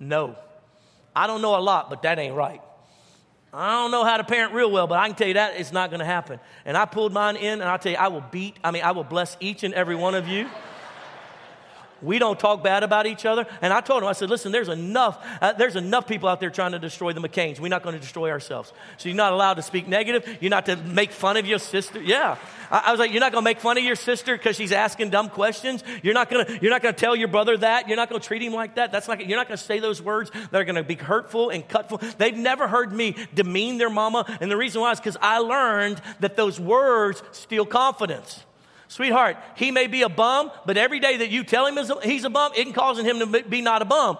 [0.00, 0.36] no.
[1.14, 2.60] I don't know a lot, but that ain't right.
[3.52, 5.72] I don't know how to parent real well, but I can tell you that it's
[5.72, 6.38] not going to happen.
[6.64, 8.92] And I pulled mine in, and I'll tell you, I will beat, I mean, I
[8.92, 10.48] will bless each and every one of you.
[12.00, 13.46] We don't talk bad about each other.
[13.60, 16.50] And I told him, I said, listen, there's enough, uh, there's enough people out there
[16.50, 17.58] trying to destroy the McCains.
[17.60, 18.72] We're not going to destroy ourselves.
[18.96, 20.38] So you're not allowed to speak negative.
[20.40, 22.00] You're not to make fun of your sister.
[22.00, 22.36] Yeah.
[22.70, 24.72] I, I was like, you're not going to make fun of your sister because she's
[24.72, 25.82] asking dumb questions.
[26.02, 27.88] You're not going to, you're not going to tell your brother that.
[27.88, 28.92] You're not going to treat him like that.
[28.92, 31.50] That's not, you're not going to say those words that are going to be hurtful
[31.50, 31.98] and cutful.
[32.18, 34.24] They've never heard me demean their mama.
[34.40, 38.44] And the reason why is because I learned that those words steal confidence.
[38.88, 42.30] Sweetheart, he may be a bum, but every day that you tell him he's a
[42.30, 44.18] bum, it causing him to be not a bum.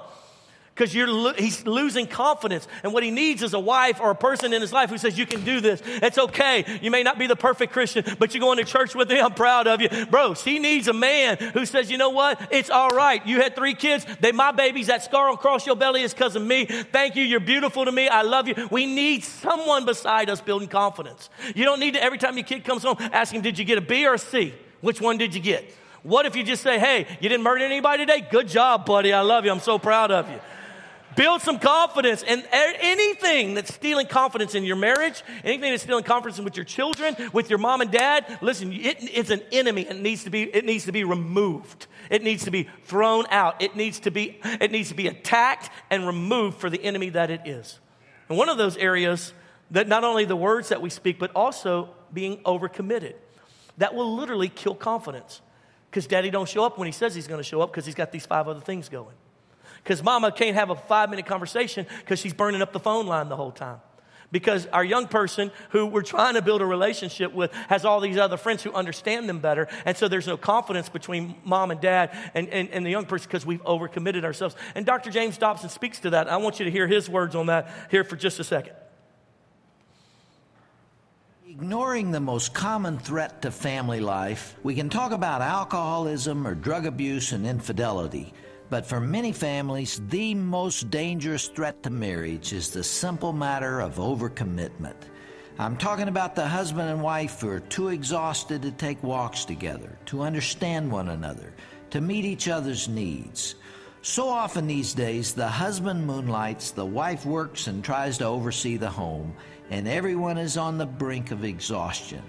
[0.79, 2.69] Because you're he's losing confidence.
[2.85, 5.19] And what he needs is a wife or a person in his life who says,
[5.19, 5.83] You can do this.
[5.85, 6.79] It's okay.
[6.81, 9.19] You may not be the perfect Christian, but you're going to church with me.
[9.19, 9.89] I'm proud of you.
[10.07, 12.41] Bro, she needs a man who says, You know what?
[12.53, 13.27] It's all right.
[13.27, 14.07] You had three kids.
[14.21, 14.87] They my babies.
[14.87, 16.67] That scar across your belly is because of me.
[16.67, 17.25] Thank you.
[17.25, 18.07] You're beautiful to me.
[18.07, 18.69] I love you.
[18.71, 21.29] We need someone beside us building confidence.
[21.57, 23.79] You don't need to, every time your kid comes home, ask him, Did you get
[23.79, 24.55] a B or a C?
[24.81, 25.75] Which one did you get?
[26.05, 28.25] What if you just say, Hey, you didn't murder anybody today?
[28.31, 29.13] Good job, buddy.
[29.13, 29.51] I love you.
[29.51, 30.39] I'm so proud of you.
[31.17, 32.23] Build some confidence.
[32.23, 37.17] And anything that's stealing confidence in your marriage, anything that's stealing confidence with your children,
[37.33, 39.83] with your mom and dad, listen, it, it's an enemy.
[39.83, 41.87] It needs to be, it needs to be removed.
[42.11, 43.63] It needs to be thrown out.
[43.63, 47.31] It needs to be, it needs to be attacked and removed for the enemy that
[47.31, 47.79] it is.
[48.29, 49.33] And one of those areas
[49.71, 53.15] that not only the words that we speak, but also being overcommitted.
[53.79, 55.41] That will literally kill confidence.
[55.91, 57.95] Because daddy don't show up when he says he's going to show up because he's
[57.95, 59.15] got these five other things going.
[59.89, 63.31] Because mama can't have a five minute conversation because she's burning up the phone line
[63.31, 63.81] the whole time.
[64.31, 68.19] Because our young person who we're trying to build a relationship with has all these
[68.19, 69.67] other friends who understand them better.
[69.87, 73.29] And so there's no confidence between mom and dad and, and, and the young person
[73.29, 74.57] because we've overcommitted ourselves.
[74.75, 75.09] And Dr.
[75.09, 76.29] James Dobson speaks to that.
[76.29, 78.75] I want you to hear his words on that here for just a second.
[81.49, 86.85] Ignoring the most common threat to family life, we can talk about alcoholism or drug
[86.85, 88.35] abuse and infidelity.
[88.71, 93.97] But for many families, the most dangerous threat to marriage is the simple matter of
[93.97, 94.97] overcommitment.
[95.59, 99.99] I'm talking about the husband and wife who are too exhausted to take walks together,
[100.07, 101.55] to understand one another,
[101.91, 103.55] to meet each other's needs.
[104.03, 108.91] So often these days, the husband moonlights, the wife works and tries to oversee the
[108.91, 109.35] home,
[109.71, 112.23] and everyone is on the brink of exhaustion.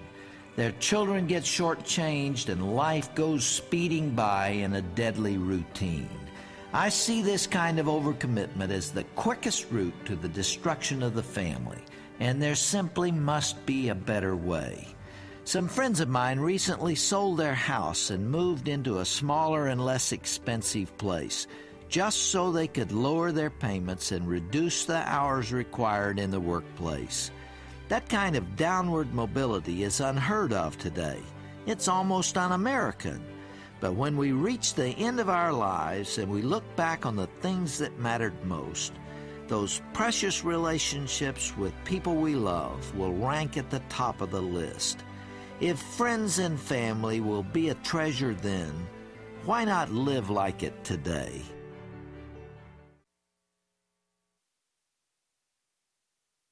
[0.55, 6.09] Their children get shortchanged, and life goes speeding by in a deadly routine.
[6.71, 11.23] I see this kind of overcommitment as the quickest route to the destruction of the
[11.23, 11.83] family,
[12.19, 14.87] and there simply must be a better way.
[15.45, 20.11] Some friends of mine recently sold their house and moved into a smaller and less
[20.11, 21.47] expensive place
[21.89, 27.31] just so they could lower their payments and reduce the hours required in the workplace.
[27.87, 31.19] That kind of downward mobility is unheard of today.
[31.65, 33.19] It's almost un American.
[33.79, 37.27] But when we reach the end of our lives and we look back on the
[37.41, 38.93] things that mattered most,
[39.47, 45.03] those precious relationships with people we love will rank at the top of the list.
[45.59, 48.71] If friends and family will be a treasure then,
[49.45, 51.41] why not live like it today?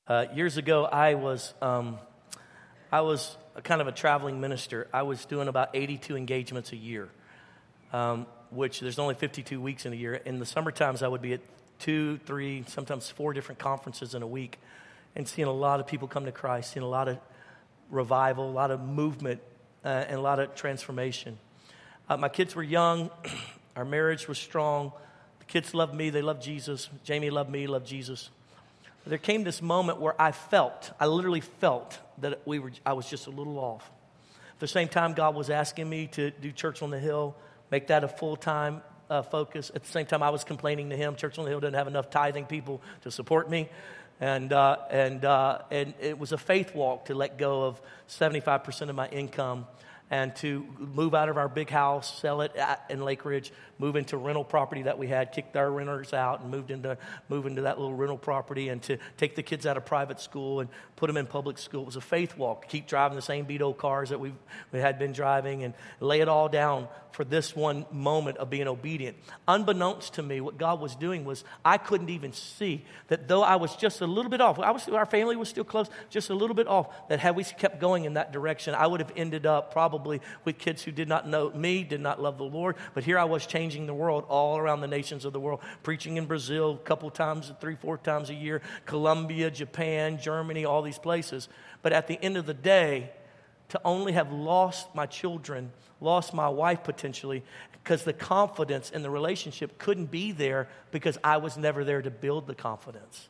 [0.07, 1.99] Uh, years ago, I was, um,
[2.91, 4.87] I was kind of a traveling minister.
[4.93, 7.09] I was doing about 82 engagements a year,
[7.93, 10.15] um, which there's only 52 weeks in a year.
[10.15, 11.41] In the summer times, I would be at
[11.79, 14.59] two, three, sometimes four different conferences in a week
[15.15, 17.17] and seeing a lot of people come to Christ, seeing a lot of
[17.89, 19.41] revival, a lot of movement,
[19.83, 21.37] uh, and a lot of transformation.
[22.09, 23.09] Uh, my kids were young,
[23.75, 24.91] our marriage was strong.
[25.39, 26.89] The kids loved me, they loved Jesus.
[27.03, 28.29] Jamie loved me, loved Jesus
[29.09, 33.09] there came this moment where I felt, I literally felt that we were, I was
[33.09, 33.89] just a little off.
[34.53, 37.35] At the same time, God was asking me to do Church on the Hill,
[37.71, 39.71] make that a full time uh, focus.
[39.73, 41.87] At the same time, I was complaining to Him, Church on the Hill didn't have
[41.87, 43.69] enough tithing people to support me.
[44.19, 48.89] And, uh, and, uh, and it was a faith walk to let go of 75%
[48.89, 49.67] of my income
[50.09, 53.95] and to move out of our big house, sell it at, in Lake Ridge, move
[53.95, 56.97] into rental property that we had, kicked our renters out, and moved into
[57.29, 60.59] move into that little rental property, and to take the kids out of private school
[60.59, 61.83] and put them in public school.
[61.83, 62.67] It was a faith walk.
[62.67, 64.33] Keep driving the same beat old cars that we
[64.71, 68.67] we had been driving, and lay it all down for this one moment of being
[68.67, 69.17] obedient.
[69.47, 73.55] Unbeknownst to me, what God was doing was I couldn't even see that though I
[73.55, 76.35] was just a little bit off, I was, our family was still close, just a
[76.35, 79.47] little bit off, that had we kept going in that direction, I would have ended
[79.47, 82.75] up probably with kids who did not know me, did not love the Lord.
[82.93, 85.59] But here I was changing changing the world all around the nations of the world,
[85.83, 90.81] preaching in Brazil a couple times, three, four times a year, Colombia, Japan, Germany, all
[90.81, 91.49] these places.
[91.81, 93.11] But at the end of the day,
[93.69, 99.09] to only have lost my children, lost my wife potentially, because the confidence in the
[99.09, 103.27] relationship couldn't be there because I was never there to build the confidence.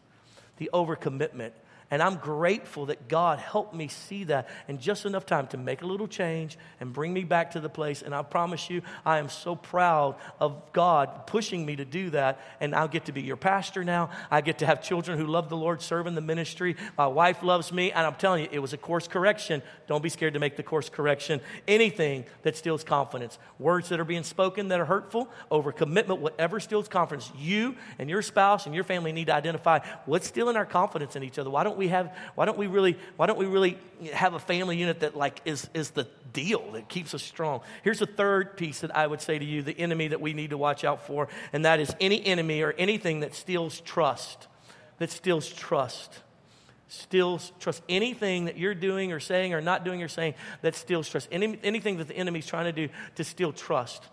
[0.57, 1.53] The overcommitment
[1.89, 5.81] and I'm grateful that God helped me see that in just enough time to make
[5.81, 8.01] a little change and bring me back to the place.
[8.01, 12.41] And I promise you, I am so proud of God pushing me to do that.
[12.59, 14.09] And I'll get to be your pastor now.
[14.29, 16.75] I get to have children who love the Lord, serve in the ministry.
[16.97, 17.93] My wife loves me.
[17.93, 19.61] And I'm telling you, it was a course correction.
[19.87, 21.39] Don't be scared to make the course correction.
[21.69, 26.59] Anything that steals confidence, words that are being spoken that are hurtful, over commitment, whatever
[26.59, 30.65] steals confidence, you and your spouse and your family need to identify what's stealing our
[30.65, 31.49] confidence in each other.
[31.49, 33.77] Why don't don't we have, why don't we really, why don't we really
[34.11, 37.61] have a family unit that like is, is the deal that keeps us strong?
[37.83, 40.49] Here's a third piece that I would say to you, the enemy that we need
[40.49, 44.47] to watch out for, and that is any enemy or anything that steals trust,
[44.97, 46.21] that steals trust
[46.89, 47.83] steals trust.
[47.89, 51.27] Anything that you're doing or saying or not doing or saying that steals trust.
[51.33, 54.07] Any, anything that the enemy's trying to do to steal trust.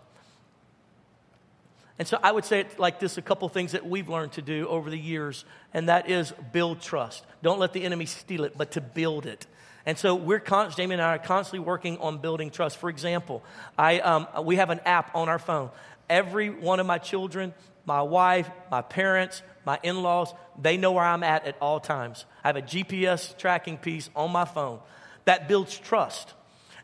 [1.97, 4.41] And so I would say it like this a couple things that we've learned to
[4.41, 7.25] do over the years, and that is build trust.
[7.41, 9.47] Don't let the enemy steal it, but to build it.
[9.85, 12.77] And so we're constantly, Jamie and I are constantly working on building trust.
[12.77, 13.43] For example,
[13.77, 15.69] I, um, we have an app on our phone.
[16.09, 17.53] Every one of my children,
[17.85, 22.25] my wife, my parents, my in laws, they know where I'm at at all times.
[22.43, 24.79] I have a GPS tracking piece on my phone
[25.25, 26.33] that builds trust.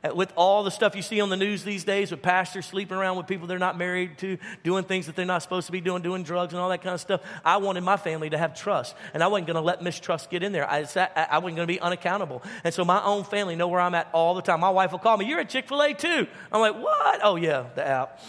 [0.03, 2.97] Uh, with all the stuff you see on the news these days with pastors sleeping
[2.97, 5.81] around with people they're not married to, doing things that they're not supposed to be
[5.81, 7.21] doing, doing drugs and all that kind of stuff.
[7.45, 10.41] I wanted my family to have trust, and I wasn't going to let mistrust get
[10.41, 10.69] in there.
[10.69, 10.79] I,
[11.15, 12.41] I wasn't going to be unaccountable.
[12.63, 14.59] And so my own family know where I'm at all the time.
[14.59, 16.27] My wife will call me, You're at Chick fil A too.
[16.51, 17.19] I'm like, What?
[17.23, 18.19] Oh, yeah, the app.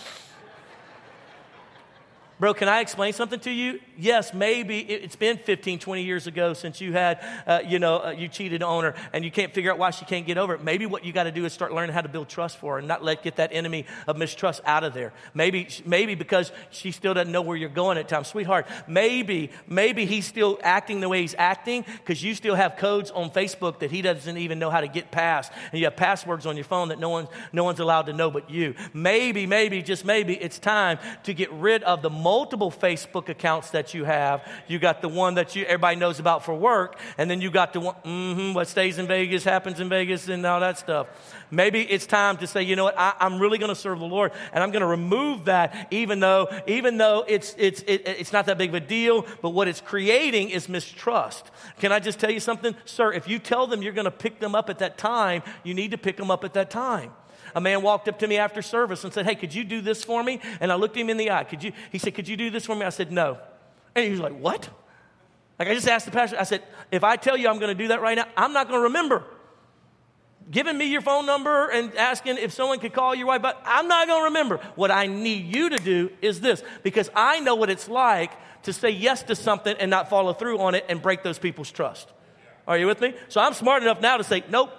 [2.42, 3.78] Bro, can I explain something to you?
[3.96, 8.10] Yes, maybe it's been 15, 20 years ago since you had, uh, you know, uh,
[8.10, 10.64] you cheated on her and you can't figure out why she can't get over it.
[10.64, 12.78] Maybe what you got to do is start learning how to build trust for her
[12.80, 15.12] and not let get that enemy of mistrust out of there.
[15.34, 18.26] Maybe, maybe because she still doesn't know where you're going at times.
[18.26, 23.12] Sweetheart, maybe, maybe he's still acting the way he's acting because you still have codes
[23.12, 25.52] on Facebook that he doesn't even know how to get past.
[25.70, 28.32] And you have passwords on your phone that no, one, no one's allowed to know
[28.32, 28.74] but you.
[28.92, 33.92] Maybe, maybe, just maybe it's time to get rid of the multiple Facebook accounts that
[33.92, 34.40] you have.
[34.66, 37.74] You got the one that you everybody knows about for work, and then you got
[37.74, 41.08] the one, mm-hmm, what stays in Vegas happens in Vegas and all that stuff.
[41.50, 44.06] Maybe it's time to say, you know what, I, am really going to serve the
[44.06, 48.32] Lord, and I'm going to remove that, even though, even though it's, it's, it, it's
[48.32, 51.50] not that big of a deal, but what it's creating is mistrust.
[51.80, 52.74] Can I just tell you something?
[52.86, 55.74] Sir, if you tell them you're going to pick them up at that time, you
[55.74, 57.12] need to pick them up at that time
[57.54, 60.04] a man walked up to me after service and said, Hey, could you do this
[60.04, 60.40] for me?
[60.60, 61.44] And I looked him in the eye.
[61.44, 61.72] Could you?
[61.90, 62.84] He said, Could you do this for me?
[62.84, 63.38] I said, No.
[63.94, 64.68] And he was like, What?
[65.58, 67.82] Like I just asked the pastor, I said, If I tell you I'm going to
[67.82, 69.24] do that right now, I'm not going to remember.
[70.50, 73.86] Giving me your phone number and asking if someone could call your wife, but I'm
[73.86, 74.56] not going to remember.
[74.74, 78.32] What I need you to do is this because I know what it's like
[78.64, 81.70] to say yes to something and not follow through on it and break those people's
[81.70, 82.08] trust.
[82.66, 83.14] Are you with me?
[83.28, 84.70] So I'm smart enough now to say, nope,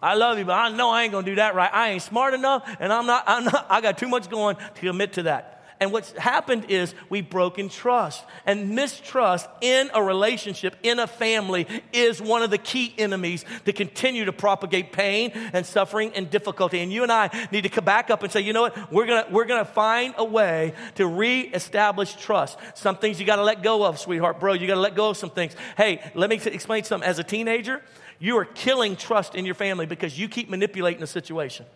[0.00, 1.70] I love you, but I know I ain't gonna do that right.
[1.72, 4.80] I ain't smart enough, and I'm not, I'm not, I got too much going to
[4.80, 5.54] commit to that.
[5.80, 8.24] And what's happened is we've broken trust.
[8.46, 13.72] And mistrust in a relationship, in a family, is one of the key enemies to
[13.72, 16.80] continue to propagate pain and suffering and difficulty.
[16.80, 18.92] And you and I need to come back up and say, you know what?
[18.92, 22.58] We're gonna, we're gonna find a way to reestablish trust.
[22.74, 24.40] Some things you gotta let go of, sweetheart.
[24.40, 25.54] Bro, you gotta let go of some things.
[25.76, 27.06] Hey, let me explain something.
[27.08, 27.82] As a teenager,
[28.18, 31.66] you are killing trust in your family because you keep manipulating the situation.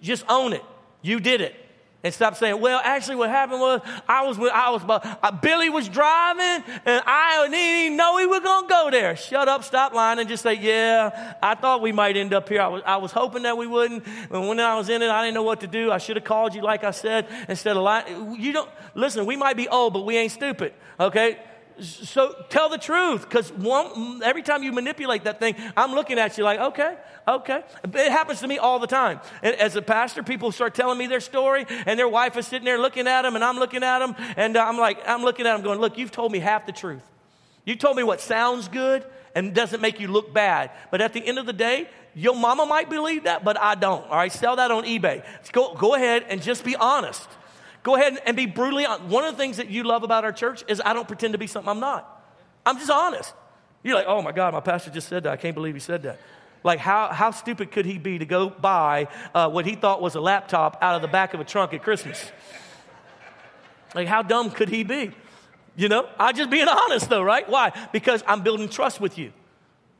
[0.00, 0.62] Just own it.
[1.02, 1.54] You did it.
[2.04, 4.82] And stop saying, well, actually, what happened was I was, I was,
[5.22, 9.14] uh, Billy was driving and I didn't even know he was going to go there.
[9.14, 12.60] Shut up, stop lying, and just say, yeah, I thought we might end up here.
[12.60, 14.04] I was, I was hoping that we wouldn't.
[14.30, 15.92] And when I was in it, I didn't know what to do.
[15.92, 18.34] I should have called you, like I said, instead of lying.
[18.36, 21.38] You don't, listen, we might be old, but we ain't stupid, okay?
[21.82, 23.52] So tell the truth, because
[24.22, 27.62] every time you manipulate that thing, I'm looking at you like, okay, okay.
[27.84, 29.20] It happens to me all the time.
[29.42, 32.78] As a pastor, people start telling me their story, and their wife is sitting there
[32.78, 35.54] looking at them, and I'm looking at them, and uh, I'm like, I'm looking at
[35.54, 37.02] them going, look, you've told me half the truth.
[37.64, 39.04] You told me what sounds good
[39.34, 40.70] and doesn't make you look bad.
[40.90, 44.04] But at the end of the day, your mama might believe that, but I don't.
[44.08, 45.24] All right, sell that on eBay.
[45.52, 47.28] Go, go ahead and just be honest.
[47.82, 49.04] Go ahead and be brutally honest.
[49.04, 51.38] One of the things that you love about our church is I don't pretend to
[51.38, 52.24] be something I'm not.
[52.64, 53.34] I'm just honest.
[53.82, 55.32] You're like, oh my God, my pastor just said that.
[55.32, 56.20] I can't believe he said that.
[56.64, 60.14] Like, how, how stupid could he be to go buy uh, what he thought was
[60.14, 62.30] a laptop out of the back of a trunk at Christmas?
[63.94, 65.10] Like, how dumb could he be?
[65.74, 67.48] You know, I'm just being honest though, right?
[67.48, 67.72] Why?
[67.92, 69.32] Because I'm building trust with you.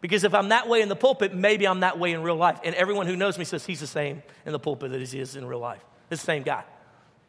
[0.00, 2.60] Because if I'm that way in the pulpit, maybe I'm that way in real life.
[2.64, 5.36] And everyone who knows me says he's the same in the pulpit as he is
[5.36, 5.82] in real life.
[6.10, 6.64] It's the same guy.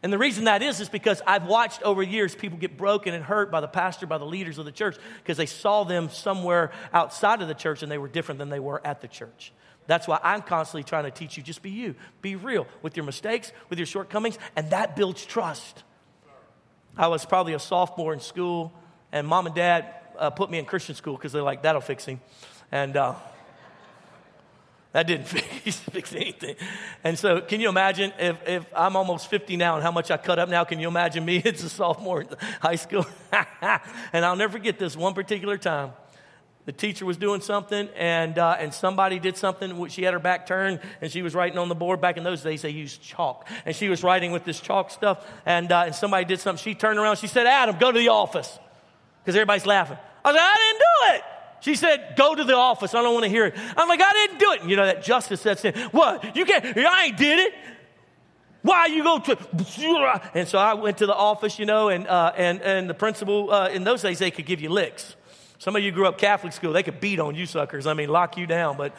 [0.03, 3.23] And the reason that is, is because I've watched over years people get broken and
[3.23, 6.71] hurt by the pastor, by the leaders of the church, because they saw them somewhere
[6.91, 9.53] outside of the church and they were different than they were at the church.
[9.87, 13.05] That's why I'm constantly trying to teach you just be you, be real with your
[13.05, 15.83] mistakes, with your shortcomings, and that builds trust.
[16.97, 18.73] I was probably a sophomore in school,
[19.11, 19.85] and mom and dad
[20.17, 22.19] uh, put me in Christian school because they're like, that'll fix him.
[22.71, 23.15] And uh,
[24.93, 26.55] that didn't fix, fix anything.
[27.03, 30.17] And so, can you imagine if, if I'm almost 50 now and how much I
[30.17, 30.63] cut up now?
[30.63, 31.41] Can you imagine me?
[31.53, 32.29] It's a sophomore in
[32.61, 33.05] high school.
[34.13, 35.91] and I'll never forget this one particular time.
[36.65, 39.87] The teacher was doing something, and, uh, and somebody did something.
[39.89, 41.99] She had her back turned, and she was writing on the board.
[41.99, 43.49] Back in those days, they used chalk.
[43.65, 46.63] And she was writing with this chalk stuff, and, uh, and somebody did something.
[46.63, 47.17] She turned around.
[47.17, 48.59] She said, Adam, go to the office.
[49.21, 49.97] Because everybody's laughing.
[50.23, 51.32] I said, I didn't do it.
[51.63, 52.93] She said, Go to the office.
[52.93, 53.55] I don't want to hear it.
[53.77, 54.61] I'm like, I didn't do it.
[54.61, 55.73] And you know, that justice sets in.
[55.91, 56.35] What?
[56.35, 57.53] You can't, I ain't did it.
[58.63, 59.37] Why you go to?
[60.33, 63.51] And so I went to the office, you know, and, uh, and, and the principal,
[63.51, 65.15] uh, in those days, they could give you licks.
[65.57, 67.87] Some of you grew up Catholic school, they could beat on you suckers.
[67.87, 68.75] I mean, lock you down.
[68.75, 68.93] But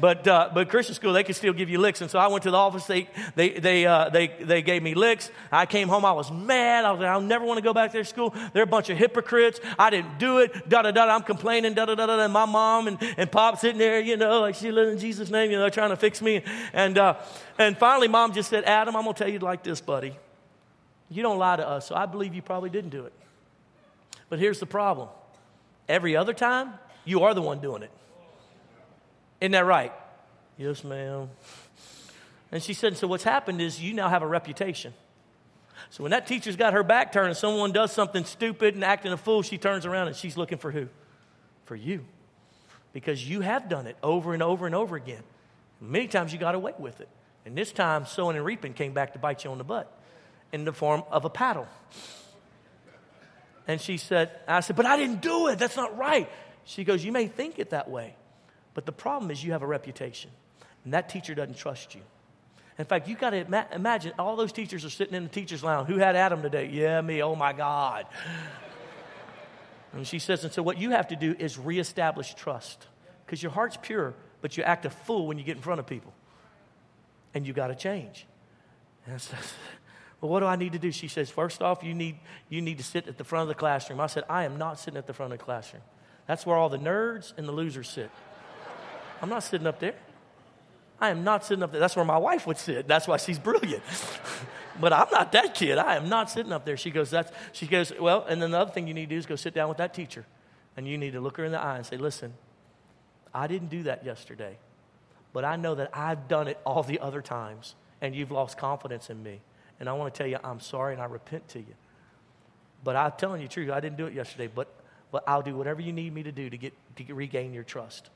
[0.00, 2.00] but, uh, but Christian school, they could still give you licks.
[2.00, 2.86] And so I went to the office.
[2.86, 5.30] They, they, they, uh, they, they gave me licks.
[5.52, 6.04] I came home.
[6.04, 6.84] I was mad.
[6.84, 8.34] I was like, I'll never want to go back to their school.
[8.52, 9.60] They're a bunch of hypocrites.
[9.78, 10.68] I didn't do it.
[10.68, 11.14] Da da da.
[11.14, 11.74] I'm complaining.
[11.74, 12.18] Da da da da.
[12.18, 15.30] And my mom and, and pop sitting there, you know, like she lived in Jesus'
[15.30, 16.42] name, you know, trying to fix me.
[16.72, 17.14] And, uh,
[17.58, 20.16] and finally, mom just said, Adam, I'm going to tell you like this, buddy.
[21.10, 23.12] You don't lie to us, so I believe you probably didn't do it.
[24.28, 25.08] But here's the problem
[25.88, 26.74] every other time,
[27.04, 27.90] you are the one doing it.
[29.40, 29.92] Isn't that right?
[30.56, 31.30] Yes, ma'am.
[32.52, 34.92] And she said, So what's happened is you now have a reputation.
[35.90, 39.12] So when that teacher's got her back turned and someone does something stupid and acting
[39.12, 40.88] a fool, she turns around and she's looking for who?
[41.64, 42.04] For you.
[42.92, 45.22] Because you have done it over and over and over again.
[45.80, 47.08] Many times you got away with it.
[47.46, 49.90] And this time, sowing and reaping came back to bite you on the butt
[50.52, 51.66] in the form of a paddle.
[53.66, 55.58] And she said, I said, but I didn't do it.
[55.58, 56.28] That's not right.
[56.64, 58.14] She goes, You may think it that way,
[58.74, 60.30] but the problem is you have a reputation,
[60.84, 62.02] and that teacher doesn't trust you.
[62.78, 65.62] In fact, you've got to ima- imagine all those teachers are sitting in the teacher's
[65.62, 65.88] lounge.
[65.88, 66.70] Who had Adam today?
[66.72, 67.22] Yeah, me.
[67.22, 68.06] Oh my God.
[69.92, 72.86] And she says, and so what you have to do is reestablish trust
[73.26, 75.86] because your heart's pure, but you act a fool when you get in front of
[75.86, 76.14] people.
[77.34, 78.26] And you got to change.
[79.04, 79.52] And I says,
[80.20, 80.90] well, what do I need to do?
[80.90, 82.18] She says, first off, you need,
[82.48, 84.00] you need to sit at the front of the classroom.
[84.00, 85.82] I said, I am not sitting at the front of the classroom.
[86.26, 88.10] That's where all the nerds and the losers sit.
[89.22, 89.94] I'm not sitting up there.
[91.00, 91.80] I am not sitting up there.
[91.80, 92.86] That's where my wife would sit.
[92.86, 93.82] That's why she's brilliant.
[94.80, 95.78] but I'm not that kid.
[95.78, 96.76] I am not sitting up there.
[96.76, 99.18] She goes, that's, she goes, well, and then the other thing you need to do
[99.18, 100.26] is go sit down with that teacher.
[100.76, 102.34] And you need to look her in the eye and say, listen,
[103.32, 104.58] I didn't do that yesterday,
[105.32, 109.10] but I know that I've done it all the other times, and you've lost confidence
[109.10, 109.40] in me.
[109.78, 111.74] And I want to tell you, I'm sorry and I repent to you.
[112.84, 114.68] But I'm telling you the truth, I didn't do it yesterday, but,
[115.10, 118.10] but I'll do whatever you need me to do to, get, to regain your trust.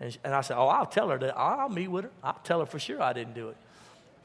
[0.00, 1.36] And, and I said, Oh, I'll tell her that.
[1.36, 2.10] I'll meet with her.
[2.22, 3.56] I'll tell her for sure I didn't do it.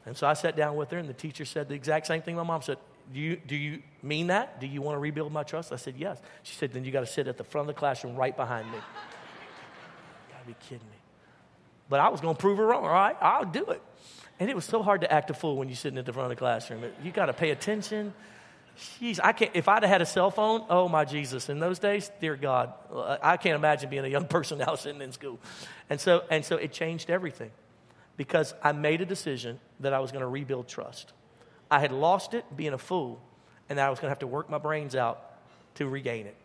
[0.06, 2.36] And so I sat down with her, and the teacher said the exact same thing
[2.36, 2.78] my mom said.
[3.12, 4.60] Do you, do you mean that?
[4.60, 5.72] Do you want to rebuild my trust?
[5.72, 6.20] I said, Yes.
[6.42, 8.70] She said, Then you got to sit at the front of the classroom right behind
[8.70, 8.76] me.
[8.76, 10.96] you got to be kidding me.
[11.88, 12.84] But I was going to prove her wrong.
[12.84, 13.82] All right, I'll do it.
[14.40, 16.30] And it was so hard to act a fool when you're sitting at the front
[16.32, 16.82] of the classroom.
[17.02, 18.14] You got to pay attention.
[19.00, 21.78] Jeez, I can't, if I'd have had a cell phone, oh my Jesus, in those
[21.78, 25.38] days, dear God, uh, I can't imagine being a young person now sitting in school.
[25.90, 27.50] And so, and so it changed everything
[28.16, 31.12] because I made a decision that I was going to rebuild trust.
[31.70, 33.20] I had lost it being a fool,
[33.68, 35.20] and I was going to have to work my brains out
[35.76, 36.36] to regain it.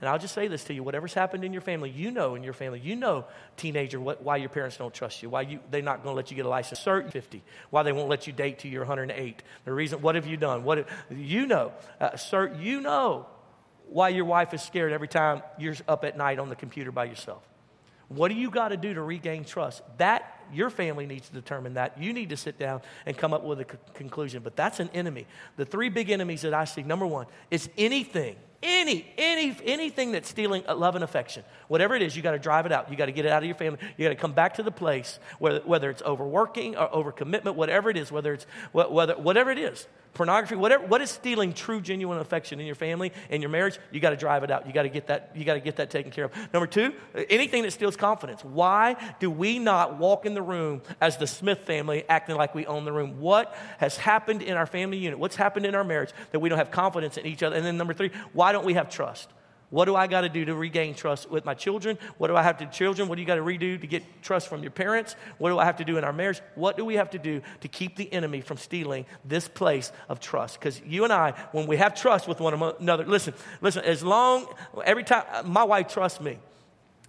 [0.00, 2.44] And I'll just say this to you whatever's happened in your family, you know in
[2.44, 3.24] your family, you know,
[3.56, 6.30] teenager, what, why your parents don't trust you, why you, they're not going to let
[6.30, 9.42] you get a license, certain 50, why they won't let you date till you're 108.
[9.64, 10.62] The reason, what have you done?
[10.62, 13.26] What have, you know, uh, sir, you know
[13.88, 17.06] why your wife is scared every time you're up at night on the computer by
[17.06, 17.42] yourself.
[18.08, 19.82] What do you got to do to regain trust?
[19.98, 22.00] That your family needs to determine that.
[22.00, 24.42] You need to sit down and come up with a c- conclusion.
[24.42, 25.26] But that's an enemy.
[25.56, 30.28] The three big enemies that I see number one is anything any, any, anything that's
[30.28, 32.90] stealing uh, love and affection, whatever it is, you got to drive it out.
[32.90, 33.78] You got to get it out of your family.
[33.96, 37.88] You got to come back to the place where, whether it's overworking or overcommitment, whatever
[37.88, 42.18] it is, whether it's whether, whatever it is, pornography, whatever, what is stealing true, genuine
[42.18, 44.66] affection in your family, in your marriage, you got to drive it out.
[44.66, 46.32] You got to get that, you got to get that taken care of.
[46.52, 46.92] Number two,
[47.30, 48.42] anything that steals confidence.
[48.42, 52.66] Why do we not walk in the room as the Smith family acting like we
[52.66, 53.20] own the room?
[53.20, 55.18] What has happened in our family unit?
[55.18, 57.56] What's happened in our marriage that we don't have confidence in each other?
[57.56, 59.28] And then number three, why don't we have trust?
[59.70, 61.98] What do I got to do to regain trust with my children?
[62.16, 63.06] What do I have to children?
[63.08, 65.14] What do you got to redo to get trust from your parents?
[65.36, 66.40] What do I have to do in our marriage?
[66.54, 70.20] What do we have to do to keep the enemy from stealing this place of
[70.20, 70.58] trust?
[70.58, 74.46] Because you and I, when we have trust with one another, listen, listen, as long,
[74.86, 76.38] every time, my wife trusts me.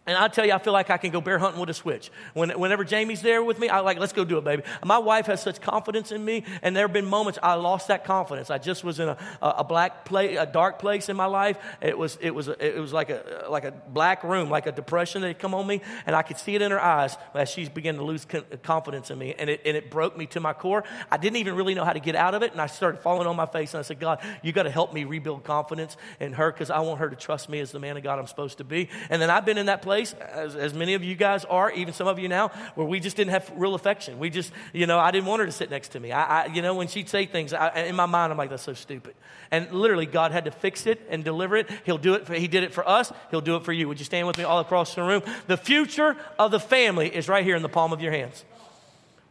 [0.10, 2.10] And I tell you, I feel like I can go bear hunting with a switch.
[2.34, 4.64] When, whenever Jamie's there with me, I like, let's go do it, baby.
[4.84, 8.06] My wife has such confidence in me, and there have been moments I lost that
[8.06, 8.50] confidence.
[8.50, 11.60] I just was in a, a black place, a dark place in my life.
[11.80, 15.22] It was, it was, it was like a, like a black room, like a depression
[15.22, 17.70] that had come on me, and I could see it in her eyes as she's
[17.70, 18.26] beginning to lose
[18.64, 20.86] confidence in me, and it, and it broke me to my core.
[21.12, 23.28] I didn't even really know how to get out of it, and I started falling
[23.28, 26.34] on my face, and I said, God, you got to help me rebuild confidence in
[26.34, 28.58] her because I want her to trust me as the man of God I'm supposed
[28.58, 28.90] to be.
[29.12, 31.72] And then I've been in that place place, as, as many of you guys are,
[31.72, 34.20] even some of you now, where we just didn't have real affection.
[34.20, 36.12] We just, you know, I didn't want her to sit next to me.
[36.12, 38.64] I, I you know, when she'd say things, I, in my mind, I'm like, that's
[38.64, 39.16] so stupid.
[39.52, 41.70] And literally, God had to fix it and deliver it.
[41.86, 42.26] He'll do it.
[42.26, 43.12] For, he did it for us.
[43.32, 43.88] He'll do it for you.
[43.88, 45.24] Would you stand with me all across the room?
[45.48, 48.46] The future of the family is right here in the palm of your hands.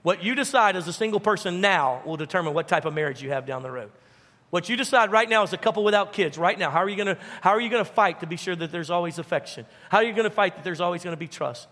[0.03, 3.31] What you decide as a single person now will determine what type of marriage you
[3.31, 3.91] have down the road.
[4.51, 6.97] What you decide right now is a couple without kids, right now, how are you
[6.97, 9.67] gonna, how are you gonna fight to be sure that there's always affection?
[9.91, 11.69] How are you gonna fight that there's always gonna be trust?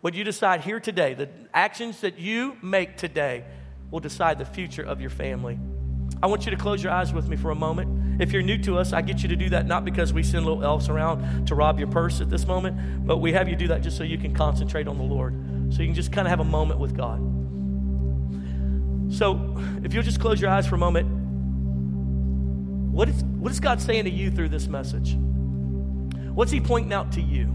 [0.00, 3.44] What you decide here today, the actions that you make today
[3.90, 5.58] will decide the future of your family.
[6.22, 8.22] I want you to close your eyes with me for a moment.
[8.22, 10.46] If you're new to us, I get you to do that not because we send
[10.46, 13.68] little elves around to rob your purse at this moment, but we have you do
[13.68, 15.34] that just so you can concentrate on the Lord.
[15.70, 17.18] So you can just kind of have a moment with God.
[19.12, 21.23] So if you'll just close your eyes for a moment,
[22.94, 25.16] what is, what is God saying to you through this message?
[26.32, 27.46] What's He pointing out to you?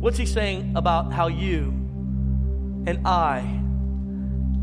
[0.00, 1.64] What's He saying about how you
[2.86, 3.40] and I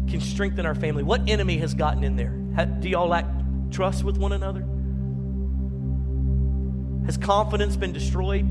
[0.10, 1.03] can strengthen our family?
[1.03, 2.32] What enemy has gotten in there?
[2.80, 3.28] do y'all lack
[3.70, 4.66] trust with one another?
[7.06, 8.45] Has confidence been destroyed?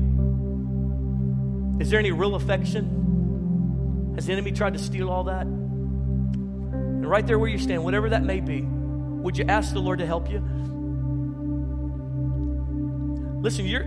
[1.81, 4.13] Is there any real affection?
[4.15, 5.45] Has the enemy tried to steal all that?
[5.45, 8.65] And right there where you stand, whatever that may be,
[9.25, 10.37] would you ask the Lord to help you?
[13.41, 13.83] Listen, you're,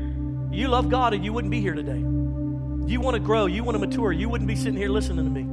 [0.50, 1.98] you love God and you wouldn't be here today.
[1.98, 5.30] You want to grow, you want to mature, you wouldn't be sitting here listening to
[5.30, 5.46] me.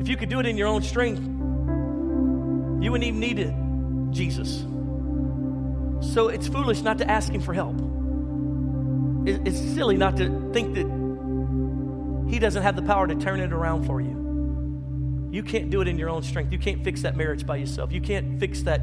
[0.00, 1.20] If you could do it in your own strength,
[2.82, 3.52] you wouldn't even need it,
[4.10, 4.60] Jesus.
[6.14, 7.76] So it's foolish not to ask Him for help.
[9.26, 13.84] It's silly not to think that He doesn't have the power to turn it around
[13.84, 14.19] for you.
[15.30, 16.52] You can't do it in your own strength.
[16.52, 17.92] You can't fix that marriage by yourself.
[17.92, 18.80] You can't fix that,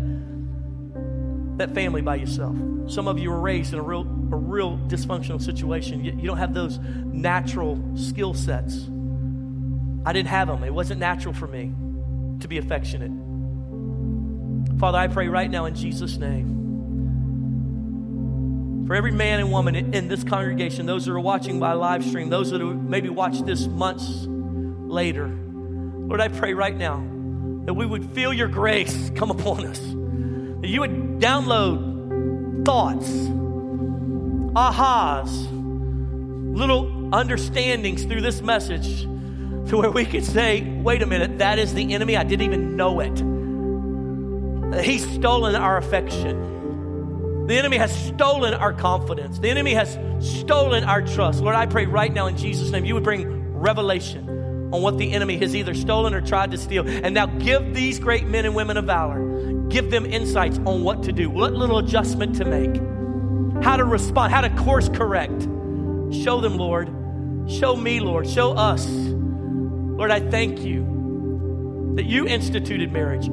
[1.57, 2.55] that family by yourself.
[2.87, 6.05] Some of you were raised in a real, a real dysfunctional situation.
[6.05, 8.87] You, you don't have those natural skill sets.
[10.05, 10.63] I didn't have them.
[10.63, 11.73] It wasn't natural for me
[12.39, 13.11] to be affectionate.
[14.79, 16.57] Father, I pray right now in Jesus' name
[18.87, 22.29] for every man and woman in this congregation, those that are watching by live stream,
[22.29, 25.27] those that maybe watch this months later.
[26.07, 27.05] Lord, I pray right now
[27.65, 33.09] that we would feel your grace come upon us, that you would download thoughts,
[34.55, 35.27] ahas,
[36.57, 41.73] little understandings through this message to where we could say, wait a minute, that is
[41.73, 42.15] the enemy.
[42.15, 43.21] I didn't even know it.
[44.81, 47.47] He's stolen our affection.
[47.47, 49.39] The enemy has stolen our confidence.
[49.39, 51.41] The enemy has stolen our trust.
[51.41, 54.36] Lord, I pray right now in Jesus' name, you would bring revelation
[54.71, 56.87] on what the enemy has either stolen or tried to steal.
[56.87, 61.03] And now give these great men and women of valor, give them insights on what
[61.03, 62.75] to do, what little adjustment to make,
[63.63, 65.43] how to respond, how to course correct.
[66.11, 66.89] Show them, Lord.
[67.49, 68.29] Show me, Lord.
[68.29, 68.85] Show us.
[68.87, 73.27] Lord, I thank you that you instituted marriage.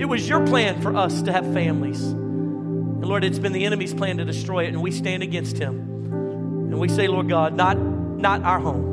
[0.00, 2.02] It was your plan for us to have families.
[2.02, 5.78] And Lord, it's been the enemy's plan to destroy it, and we stand against him.
[6.12, 8.91] And we say, Lord God, not, not our home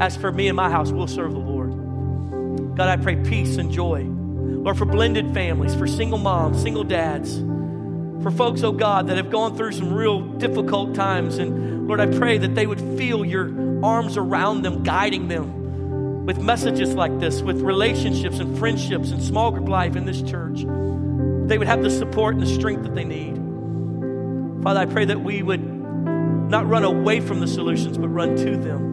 [0.00, 2.76] as for me and my house, we'll serve the Lord.
[2.76, 4.04] God, I pray peace and joy.
[4.04, 7.38] Lord, for blended families, for single moms, single dads,
[8.22, 11.38] for folks, oh God, that have gone through some real difficult times.
[11.38, 16.38] And Lord, I pray that they would feel your arms around them, guiding them with
[16.38, 20.64] messages like this, with relationships and friendships and small group life in this church.
[21.48, 23.36] They would have the support and the strength that they need.
[24.62, 28.56] Father, I pray that we would not run away from the solutions, but run to
[28.56, 28.87] them.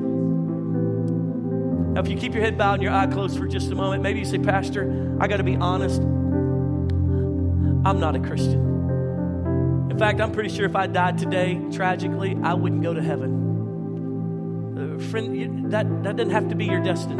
[1.96, 4.04] Now, if you keep your head bowed and your eye closed for just a moment,
[4.04, 6.02] maybe you say, Pastor, I got to be honest.
[6.02, 8.60] I'm not a Christian.
[9.90, 14.76] In fact, I'm pretty sure if I died today, tragically, I wouldn't go to heaven.
[14.78, 17.16] Uh, friend, that, that doesn't have to be your destiny.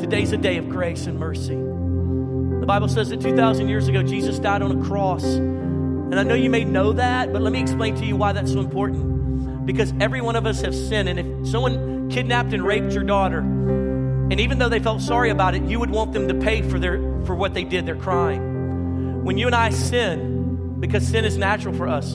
[0.00, 1.54] Today's a day of grace and mercy.
[1.54, 5.24] The Bible says that 2,000 years ago, Jesus died on a cross.
[5.24, 8.52] And I know you may know that, but let me explain to you why that's
[8.52, 9.66] so important.
[9.66, 11.10] Because every one of us have sinned.
[11.10, 15.54] And if someone kidnapped and raped your daughter, and even though they felt sorry about
[15.54, 19.24] it, you would want them to pay for their for what they did, their crime.
[19.24, 22.14] When you and I sin, because sin is natural for us,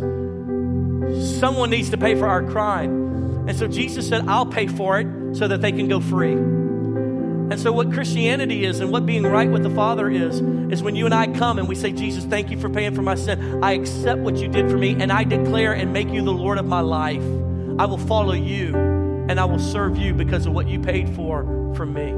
[1.40, 3.48] someone needs to pay for our crime.
[3.48, 6.34] And so Jesus said, I'll pay for it so that they can go free.
[6.34, 10.40] And so, what Christianity is and what being right with the Father is,
[10.72, 13.02] is when you and I come and we say, Jesus, thank you for paying for
[13.02, 13.62] my sin.
[13.62, 16.58] I accept what you did for me, and I declare and make you the Lord
[16.60, 17.24] of my life.
[17.78, 18.91] I will follow you
[19.30, 21.44] and I will serve you because of what you paid for
[21.76, 22.10] from me.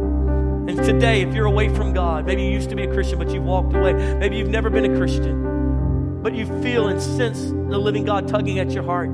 [0.72, 3.30] And today, if you're away from God, maybe you used to be a Christian, but
[3.30, 3.94] you've walked away.
[3.94, 8.60] Maybe you've never been a Christian, but you feel and sense the living God tugging
[8.60, 9.10] at your heart.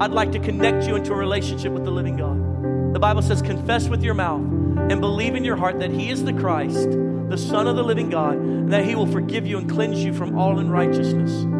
[0.00, 2.94] I'd like to connect you into a relationship with the living God.
[2.94, 4.42] The Bible says, confess with your mouth
[4.90, 8.10] and believe in your heart that He is the Christ, the Son of the living
[8.10, 11.57] God, and that He will forgive you and cleanse you from all unrighteousness.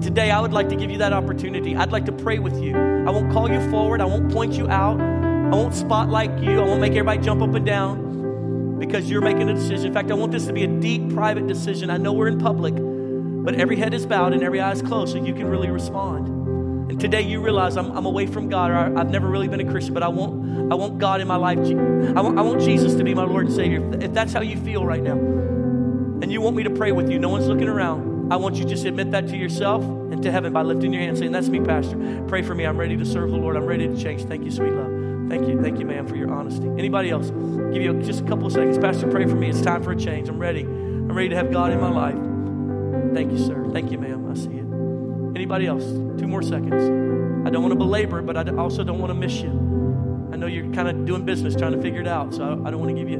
[0.00, 1.76] Today, I would like to give you that opportunity.
[1.76, 2.76] I'd like to pray with you.
[2.76, 5.00] I won't call you forward, I won't point you out.
[5.48, 6.60] I won't spotlight you.
[6.60, 9.86] I won't make everybody jump up and down because you're making a decision.
[9.86, 11.88] In fact, I want this to be a deep, private decision.
[11.88, 15.12] I know we're in public, but every head is bowed and every eye is closed,
[15.12, 16.28] so you can really respond.
[16.90, 19.60] And today you realize I'm, I'm away from God, or I, have never really been
[19.60, 21.58] a Christian, but I want, I want God in my life.
[21.58, 23.90] I want, I want Jesus to be my Lord and Savior.
[24.02, 27.18] If that's how you feel right now, and you want me to pray with you,
[27.18, 28.07] no one's looking around.
[28.30, 31.02] I want you to just admit that to yourself and to heaven by lifting your
[31.02, 32.24] hand, saying, That's me, Pastor.
[32.28, 32.64] Pray for me.
[32.64, 33.56] I'm ready to serve the Lord.
[33.56, 34.24] I'm ready to change.
[34.24, 35.28] Thank you, sweet love.
[35.28, 35.60] Thank you.
[35.60, 36.66] Thank you, ma'am, for your honesty.
[36.66, 37.30] Anybody else?
[37.30, 38.78] Give you just a couple of seconds.
[38.78, 39.48] Pastor, pray for me.
[39.50, 40.28] It's time for a change.
[40.28, 40.62] I'm ready.
[40.62, 43.14] I'm ready to have God in my life.
[43.14, 43.68] Thank you, sir.
[43.72, 44.30] Thank you, ma'am.
[44.30, 45.36] I see it.
[45.36, 45.84] Anybody else?
[46.20, 46.82] Two more seconds.
[47.46, 49.50] I don't want to belabor it, but I also don't want to miss you.
[50.32, 52.80] I know you're kind of doing business trying to figure it out, so I don't
[52.80, 53.18] want to give you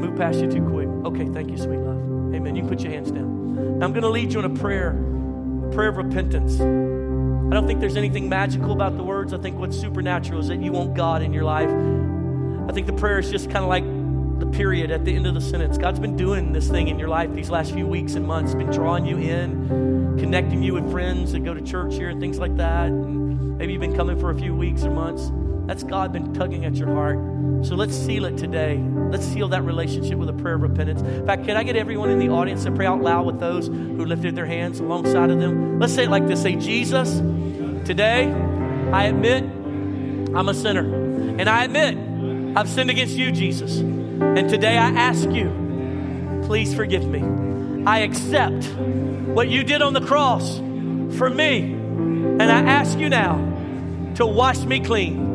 [0.00, 0.88] move past you too quick.
[1.06, 2.19] Okay, thank you, sweet love.
[2.34, 2.56] Amen.
[2.56, 3.78] You can put your hands down.
[3.78, 6.60] Now I'm going to lead you in a prayer, a prayer of repentance.
[6.60, 9.34] I don't think there's anything magical about the words.
[9.34, 11.70] I think what's supernatural is that you want God in your life.
[12.68, 13.84] I think the prayer is just kind of like
[14.38, 15.76] the period at the end of the sentence.
[15.76, 18.70] God's been doing this thing in your life these last few weeks and months, been
[18.70, 22.56] drawing you in, connecting you with friends that go to church here and things like
[22.56, 22.86] that.
[22.86, 25.32] And maybe you've been coming for a few weeks or months.
[25.70, 27.16] That's God been tugging at your heart.
[27.64, 28.84] So let's seal it today.
[29.12, 31.00] Let's seal that relationship with a prayer of repentance.
[31.00, 33.68] In fact, can I get everyone in the audience to pray out loud with those
[33.68, 35.78] who lifted their hands alongside of them?
[35.78, 37.18] Let's say it like this Say, Jesus,
[37.86, 38.32] today
[38.92, 39.44] I admit
[40.34, 40.92] I'm a sinner.
[41.38, 43.78] And I admit I've sinned against you, Jesus.
[43.78, 47.84] And today I ask you, please forgive me.
[47.86, 50.58] I accept what you did on the cross
[51.16, 51.60] for me.
[51.60, 53.36] And I ask you now
[54.16, 55.29] to wash me clean,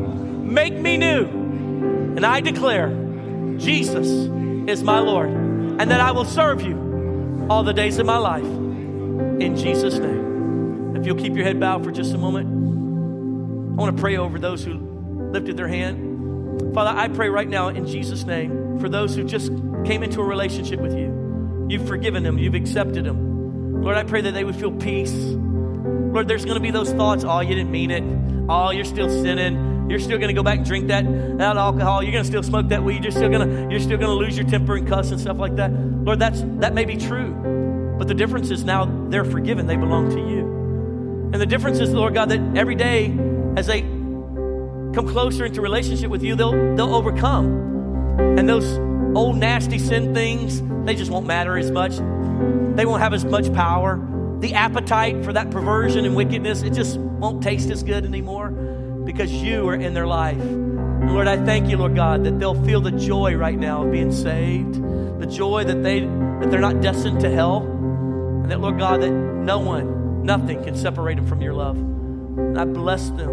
[0.46, 1.26] make me new
[2.16, 2.90] and I declare
[3.58, 4.08] Jesus
[4.70, 8.46] is my Lord and that I will serve you all the days of my life.
[8.46, 10.96] In Jesus' name.
[10.96, 14.40] If you'll keep your head bowed for just a moment, I want to pray over
[14.40, 14.76] those who
[15.32, 16.74] lifted their hand.
[16.74, 19.52] Father, I pray right now in Jesus' name for those who just
[19.86, 21.68] came into a relationship with you.
[21.70, 23.84] You've forgiven them, you've accepted them.
[23.84, 25.14] Lord, I pray that they would feel peace.
[25.14, 28.04] Lord, there's going to be those thoughts, oh, you didn't mean it.
[28.48, 29.75] Oh, you're still sinning.
[29.90, 31.06] You're still going to go back and drink that,
[31.38, 32.02] that alcohol.
[32.02, 33.04] You're going to still smoke that weed.
[33.04, 35.38] You're still going to you're still going to lose your temper and cuss and stuff
[35.38, 35.72] like that.
[35.72, 39.68] Lord, that's that may be true, but the difference is now they're forgiven.
[39.68, 40.40] They belong to you.
[41.34, 43.16] And the difference is, Lord God, that every day
[43.56, 48.18] as they come closer into relationship with you, they'll they'll overcome.
[48.40, 48.80] And those
[49.16, 51.98] old nasty sin things, they just won't matter as much.
[52.76, 54.02] They won't have as much power.
[54.40, 58.75] The appetite for that perversion and wickedness, it just won't taste as good anymore
[59.06, 60.40] because you are in their life.
[60.40, 63.92] And Lord, I thank you, Lord God, that they'll feel the joy right now of
[63.92, 64.76] being saved,
[65.20, 69.12] the joy that they that they're not destined to hell, and that Lord God, that
[69.12, 71.78] no one, nothing can separate them from your love.
[71.78, 73.30] And I bless them,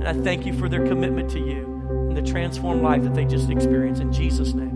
[0.00, 1.64] and I thank you for their commitment to you
[2.08, 4.75] and the transformed life that they just experienced in Jesus' name.